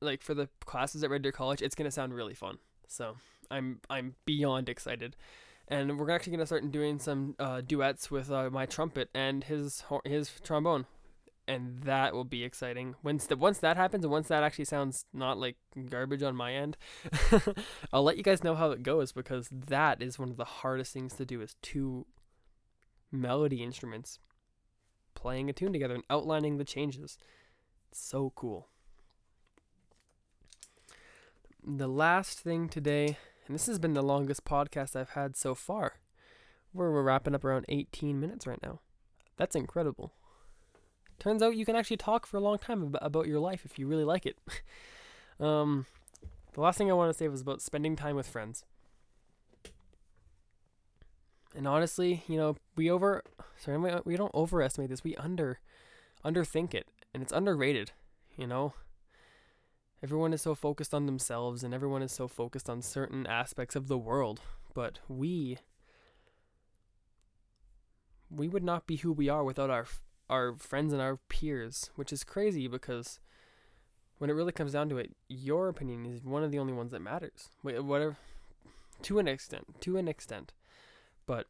like 0.00 0.22
for 0.22 0.34
the 0.34 0.48
classes 0.64 1.02
at 1.02 1.10
Red 1.10 1.22
Deer 1.22 1.32
College, 1.32 1.62
it's 1.62 1.74
gonna 1.74 1.90
sound 1.90 2.14
really 2.14 2.34
fun. 2.34 2.58
So 2.86 3.16
I'm 3.50 3.80
I'm 3.90 4.14
beyond 4.26 4.68
excited, 4.68 5.16
and 5.68 5.98
we're 5.98 6.10
actually 6.10 6.32
gonna 6.32 6.46
start 6.46 6.70
doing 6.70 6.98
some 6.98 7.34
uh, 7.38 7.60
duets 7.60 8.10
with 8.10 8.30
uh, 8.30 8.50
my 8.50 8.66
trumpet 8.66 9.08
and 9.14 9.44
his 9.44 9.82
his 10.04 10.30
trombone 10.42 10.86
and 11.48 11.82
that 11.82 12.14
will 12.14 12.24
be 12.24 12.44
exciting. 12.44 12.94
Once 13.02 13.26
the 13.26 13.36
once 13.36 13.58
that 13.58 13.76
happens, 13.76 14.04
and 14.04 14.12
once 14.12 14.28
that 14.28 14.42
actually 14.42 14.64
sounds 14.64 15.04
not 15.12 15.38
like 15.38 15.56
garbage 15.88 16.22
on 16.22 16.36
my 16.36 16.52
end, 16.52 16.76
I'll 17.92 18.04
let 18.04 18.16
you 18.16 18.22
guys 18.22 18.44
know 18.44 18.54
how 18.54 18.70
it 18.70 18.82
goes 18.82 19.12
because 19.12 19.48
that 19.50 20.00
is 20.00 20.18
one 20.18 20.30
of 20.30 20.36
the 20.36 20.44
hardest 20.44 20.92
things 20.92 21.14
to 21.14 21.24
do 21.24 21.40
is 21.40 21.56
two 21.62 22.06
melody 23.10 23.62
instruments 23.62 24.18
playing 25.14 25.50
a 25.50 25.52
tune 25.52 25.72
together 25.72 25.94
and 25.94 26.04
outlining 26.08 26.56
the 26.56 26.64
changes. 26.64 27.18
It's 27.90 28.00
so 28.00 28.32
cool. 28.34 28.68
The 31.64 31.88
last 31.88 32.40
thing 32.40 32.68
today, 32.68 33.18
and 33.46 33.54
this 33.54 33.66
has 33.66 33.78
been 33.78 33.94
the 33.94 34.02
longest 34.02 34.44
podcast 34.44 34.96
I've 34.96 35.10
had 35.10 35.36
so 35.36 35.54
far. 35.54 36.00
We're, 36.72 36.90
we're 36.90 37.02
wrapping 37.02 37.34
up 37.34 37.44
around 37.44 37.66
18 37.68 38.18
minutes 38.18 38.46
right 38.46 38.62
now. 38.62 38.80
That's 39.36 39.54
incredible. 39.54 40.12
Turns 41.22 41.40
out 41.40 41.54
you 41.54 41.64
can 41.64 41.76
actually 41.76 41.98
talk 41.98 42.26
for 42.26 42.36
a 42.36 42.40
long 42.40 42.58
time 42.58 42.96
about 43.00 43.28
your 43.28 43.38
life 43.38 43.64
if 43.64 43.78
you 43.78 43.86
really 43.86 44.02
like 44.02 44.26
it. 44.26 44.36
um, 45.40 45.86
the 46.54 46.60
last 46.60 46.78
thing 46.78 46.90
I 46.90 46.94
want 46.94 47.12
to 47.12 47.16
say 47.16 47.28
was 47.28 47.42
about 47.42 47.62
spending 47.62 47.94
time 47.94 48.16
with 48.16 48.26
friends. 48.26 48.64
And 51.54 51.68
honestly, 51.68 52.24
you 52.26 52.36
know, 52.36 52.56
we 52.74 52.90
over 52.90 53.22
sorry, 53.56 54.00
we 54.04 54.16
don't 54.16 54.34
overestimate 54.34 54.90
this. 54.90 55.04
We 55.04 55.14
under 55.14 55.60
underthink 56.24 56.74
it, 56.74 56.88
and 57.14 57.22
it's 57.22 57.32
underrated, 57.32 57.92
you 58.36 58.48
know? 58.48 58.74
Everyone 60.02 60.32
is 60.32 60.42
so 60.42 60.56
focused 60.56 60.92
on 60.92 61.06
themselves 61.06 61.62
and 61.62 61.72
everyone 61.72 62.02
is 62.02 62.10
so 62.10 62.26
focused 62.26 62.68
on 62.68 62.82
certain 62.82 63.28
aspects 63.28 63.76
of 63.76 63.86
the 63.86 63.96
world, 63.96 64.40
but 64.74 64.98
we 65.06 65.58
we 68.28 68.48
would 68.48 68.64
not 68.64 68.88
be 68.88 68.96
who 68.96 69.12
we 69.12 69.28
are 69.28 69.44
without 69.44 69.70
our 69.70 69.86
our 70.32 70.54
friends 70.54 70.94
and 70.94 71.02
our 71.02 71.18
peers, 71.28 71.90
which 71.94 72.10
is 72.10 72.24
crazy 72.24 72.66
because 72.66 73.20
when 74.16 74.30
it 74.30 74.32
really 74.32 74.52
comes 74.52 74.72
down 74.72 74.88
to 74.88 74.96
it, 74.96 75.14
your 75.28 75.68
opinion 75.68 76.06
is 76.06 76.24
one 76.24 76.42
of 76.42 76.50
the 76.50 76.58
only 76.58 76.72
ones 76.72 76.90
that 76.92 77.02
matters. 77.02 77.50
Whatever, 77.60 78.16
to 79.02 79.18
an 79.18 79.28
extent, 79.28 79.80
to 79.82 79.98
an 79.98 80.08
extent, 80.08 80.54
but 81.26 81.48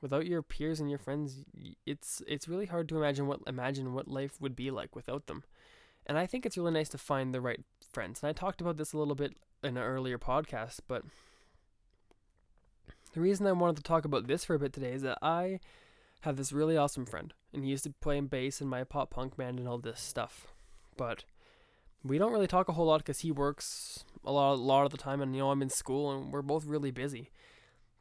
without 0.00 0.26
your 0.26 0.42
peers 0.42 0.80
and 0.80 0.90
your 0.90 0.98
friends, 0.98 1.44
it's 1.86 2.22
it's 2.26 2.48
really 2.48 2.66
hard 2.66 2.88
to 2.88 2.96
imagine 2.96 3.28
what 3.28 3.40
imagine 3.46 3.94
what 3.94 4.08
life 4.08 4.40
would 4.40 4.56
be 4.56 4.72
like 4.72 4.96
without 4.96 5.28
them. 5.28 5.44
And 6.06 6.18
I 6.18 6.26
think 6.26 6.44
it's 6.44 6.58
really 6.58 6.72
nice 6.72 6.88
to 6.88 6.98
find 6.98 7.32
the 7.32 7.40
right 7.40 7.60
friends. 7.92 8.20
And 8.20 8.30
I 8.30 8.32
talked 8.32 8.60
about 8.60 8.78
this 8.78 8.92
a 8.92 8.98
little 8.98 9.14
bit 9.14 9.36
in 9.62 9.76
an 9.76 9.82
earlier 9.82 10.18
podcast, 10.18 10.80
but 10.88 11.04
the 13.12 13.20
reason 13.20 13.46
I 13.46 13.52
wanted 13.52 13.76
to 13.76 13.82
talk 13.84 14.04
about 14.04 14.26
this 14.26 14.44
for 14.44 14.54
a 14.54 14.58
bit 14.58 14.72
today 14.72 14.92
is 14.92 15.02
that 15.02 15.18
I 15.22 15.60
have 16.20 16.36
this 16.36 16.52
really 16.52 16.76
awesome 16.76 17.06
friend, 17.06 17.32
and 17.52 17.64
he 17.64 17.70
used 17.70 17.84
to 17.84 17.94
play 18.00 18.18
in 18.18 18.26
bass 18.26 18.60
in 18.60 18.68
my 18.68 18.84
pop 18.84 19.10
punk 19.10 19.36
band 19.36 19.58
and 19.58 19.66
all 19.66 19.78
this 19.78 20.00
stuff. 20.00 20.46
But 20.96 21.24
we 22.04 22.18
don't 22.18 22.32
really 22.32 22.46
talk 22.46 22.68
a 22.68 22.72
whole 22.72 22.86
lot 22.86 22.98
because 22.98 23.20
he 23.20 23.30
works 23.30 24.04
a 24.24 24.32
lot, 24.32 24.54
a 24.54 24.54
lot 24.54 24.84
of 24.84 24.92
the 24.92 24.98
time, 24.98 25.20
and 25.20 25.34
you 25.34 25.40
know 25.40 25.50
I'm 25.50 25.62
in 25.62 25.70
school, 25.70 26.12
and 26.12 26.32
we're 26.32 26.42
both 26.42 26.66
really 26.66 26.90
busy. 26.90 27.30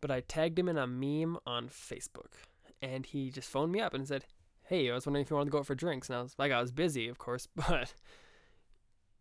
But 0.01 0.11
I 0.11 0.21
tagged 0.21 0.59
him 0.59 0.69
in 0.69 0.77
a 0.77 0.87
meme 0.87 1.37
on 1.45 1.69
Facebook, 1.69 2.33
and 2.81 3.05
he 3.05 3.29
just 3.29 3.49
phoned 3.49 3.71
me 3.71 3.79
up 3.79 3.93
and 3.93 4.07
said, 4.07 4.25
"Hey, 4.63 4.89
I 4.89 4.93
was 4.93 5.05
wondering 5.05 5.23
if 5.23 5.29
you 5.29 5.35
wanted 5.35 5.47
to 5.49 5.51
go 5.51 5.59
out 5.59 5.65
for 5.67 5.75
drinks." 5.75 6.09
And 6.09 6.17
I 6.17 6.21
was 6.21 6.35
like, 6.37 6.51
I 6.51 6.61
was 6.61 6.71
busy, 6.71 7.07
of 7.07 7.17
course, 7.17 7.47
but 7.55 7.93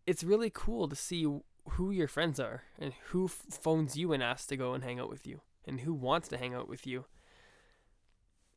it's 0.05 0.23
really 0.23 0.49
cool 0.49 0.87
to 0.89 0.95
see 0.95 1.25
who 1.71 1.91
your 1.91 2.07
friends 2.07 2.39
are 2.39 2.63
and 2.79 2.93
who 3.09 3.27
phones 3.27 3.95
you 3.95 4.11
and 4.11 4.23
asks 4.23 4.47
to 4.47 4.57
go 4.57 4.73
and 4.73 4.83
hang 4.83 4.99
out 4.99 5.09
with 5.09 5.27
you 5.27 5.41
and 5.65 5.81
who 5.81 5.93
wants 5.93 6.27
to 6.29 6.37
hang 6.37 6.53
out 6.53 6.67
with 6.67 6.87
you 6.87 7.05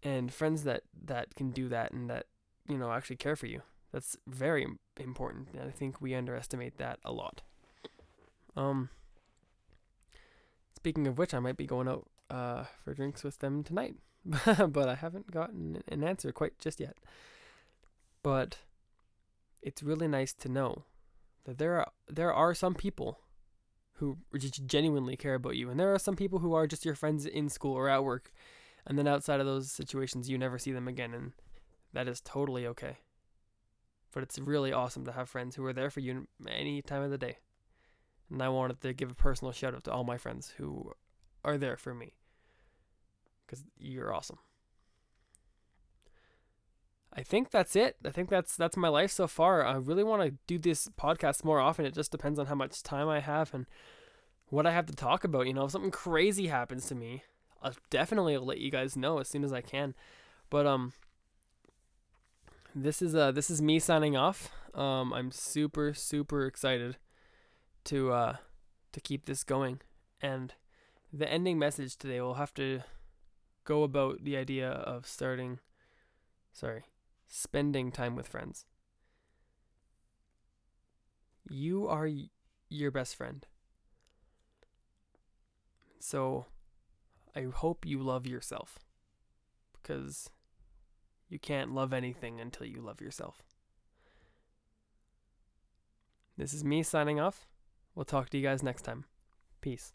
and 0.02 0.32
friends 0.32 0.64
that 0.64 0.82
that 1.04 1.34
can 1.34 1.50
do 1.50 1.68
that 1.68 1.92
and 1.92 2.08
that 2.10 2.26
you 2.68 2.78
know 2.78 2.92
actually 2.92 3.16
care 3.16 3.36
for 3.36 3.46
you. 3.46 3.62
That's 3.92 4.16
very 4.26 4.66
important 4.98 5.48
and 5.52 5.68
i 5.68 5.70
think 5.70 6.00
we 6.00 6.14
underestimate 6.14 6.78
that 6.78 6.98
a 7.04 7.12
lot. 7.12 7.42
Um 8.56 8.90
speaking 10.76 11.06
of 11.06 11.16
which 11.16 11.32
i 11.32 11.38
might 11.38 11.56
be 11.56 11.66
going 11.66 11.88
out 11.88 12.08
uh 12.30 12.64
for 12.82 12.92
drinks 12.92 13.22
with 13.22 13.38
them 13.38 13.62
tonight 13.62 13.94
but 14.68 14.88
i 14.88 14.94
haven't 14.94 15.30
gotten 15.30 15.82
an 15.88 16.04
answer 16.04 16.32
quite 16.32 16.58
just 16.58 16.80
yet. 16.80 16.96
But 18.22 18.58
it's 19.62 19.82
really 19.82 20.08
nice 20.08 20.32
to 20.34 20.48
know 20.48 20.84
that 21.44 21.58
there 21.58 21.78
are 21.80 21.90
there 22.08 22.32
are 22.32 22.54
some 22.54 22.74
people 22.74 23.20
who 23.94 24.18
just 24.36 24.66
genuinely 24.66 25.16
care 25.16 25.34
about 25.34 25.56
you, 25.56 25.70
and 25.70 25.78
there 25.78 25.94
are 25.94 25.98
some 25.98 26.16
people 26.16 26.40
who 26.40 26.54
are 26.54 26.66
just 26.66 26.84
your 26.84 26.94
friends 26.94 27.24
in 27.26 27.48
school 27.48 27.74
or 27.74 27.88
at 27.88 28.04
work, 28.04 28.32
and 28.86 28.98
then 28.98 29.06
outside 29.06 29.40
of 29.40 29.46
those 29.46 29.70
situations, 29.70 30.28
you 30.28 30.38
never 30.38 30.58
see 30.58 30.72
them 30.72 30.88
again, 30.88 31.14
and 31.14 31.32
that 31.92 32.08
is 32.08 32.20
totally 32.20 32.66
okay. 32.66 32.98
But 34.12 34.22
it's 34.22 34.38
really 34.38 34.72
awesome 34.72 35.04
to 35.06 35.12
have 35.12 35.28
friends 35.28 35.56
who 35.56 35.64
are 35.64 35.72
there 35.72 35.90
for 35.90 36.00
you 36.00 36.26
any 36.46 36.82
time 36.82 37.02
of 37.02 37.10
the 37.10 37.18
day. 37.18 37.38
And 38.30 38.42
I 38.42 38.48
wanted 38.48 38.80
to 38.80 38.92
give 38.92 39.10
a 39.10 39.14
personal 39.14 39.52
shout 39.52 39.74
out 39.74 39.84
to 39.84 39.92
all 39.92 40.04
my 40.04 40.18
friends 40.18 40.54
who 40.56 40.92
are 41.44 41.58
there 41.58 41.76
for 41.76 41.94
me. 41.94 42.14
Because 43.46 43.64
you're 43.78 44.12
awesome. 44.12 44.38
I 47.14 47.22
think 47.22 47.50
that's 47.50 47.76
it. 47.76 47.96
I 48.04 48.10
think 48.10 48.30
that's 48.30 48.56
that's 48.56 48.76
my 48.76 48.88
life 48.88 49.10
so 49.10 49.26
far. 49.26 49.66
I 49.66 49.74
really 49.74 50.04
want 50.04 50.22
to 50.22 50.34
do 50.46 50.58
this 50.58 50.88
podcast 50.98 51.44
more 51.44 51.60
often. 51.60 51.84
It 51.84 51.94
just 51.94 52.10
depends 52.10 52.38
on 52.38 52.46
how 52.46 52.54
much 52.54 52.82
time 52.82 53.08
I 53.08 53.20
have 53.20 53.52
and 53.52 53.66
what 54.48 54.66
I 54.66 54.72
have 54.72 54.86
to 54.86 54.94
talk 54.94 55.22
about. 55.22 55.46
You 55.46 55.52
know, 55.52 55.66
if 55.66 55.72
something 55.72 55.90
crazy 55.90 56.46
happens 56.46 56.86
to 56.86 56.94
me, 56.94 57.22
I'll 57.62 57.74
definitely 57.90 58.36
let 58.38 58.58
you 58.58 58.70
guys 58.70 58.96
know 58.96 59.18
as 59.18 59.28
soon 59.28 59.44
as 59.44 59.52
I 59.52 59.60
can. 59.60 59.94
But 60.50 60.66
um, 60.66 60.92
this 62.74 63.02
is 63.02 63.14
uh 63.14 63.32
this 63.32 63.50
is 63.50 63.60
me 63.60 63.78
signing 63.78 64.16
off. 64.16 64.50
Um, 64.74 65.12
I'm 65.12 65.30
super 65.30 65.92
super 65.94 66.46
excited 66.46 66.96
to 67.84 68.12
uh 68.12 68.36
to 68.92 69.00
keep 69.00 69.26
this 69.26 69.44
going, 69.44 69.80
and 70.20 70.54
the 71.12 71.30
ending 71.30 71.58
message 71.58 71.96
today 71.96 72.20
will 72.20 72.34
have 72.34 72.54
to 72.54 72.82
go 73.64 73.82
about 73.84 74.24
the 74.24 74.36
idea 74.36 74.70
of 74.70 75.06
starting. 75.06 75.60
Sorry 76.52 76.84
spending 77.28 77.92
time 77.92 78.16
with 78.16 78.28
friends. 78.28 78.66
You 81.48 81.86
are 81.86 82.06
y- 82.08 82.30
your 82.68 82.90
best 82.90 83.14
friend. 83.14 83.46
So 85.98 86.46
I 87.34 87.46
hope 87.52 87.86
you 87.86 88.02
love 88.02 88.26
yourself 88.26 88.78
because 89.72 90.30
you 91.28 91.38
can't 91.38 91.74
love 91.74 91.92
anything 91.92 92.40
until 92.40 92.66
you 92.66 92.80
love 92.80 93.00
yourself. 93.00 93.42
This 96.36 96.52
is 96.52 96.64
me 96.64 96.82
signing 96.82 97.20
off. 97.20 97.46
We'll 97.94 98.04
talk 98.04 98.30
to 98.30 98.38
you 98.38 98.42
guys 98.42 98.62
next 98.62 98.82
time. 98.82 99.04
Peace. 99.60 99.92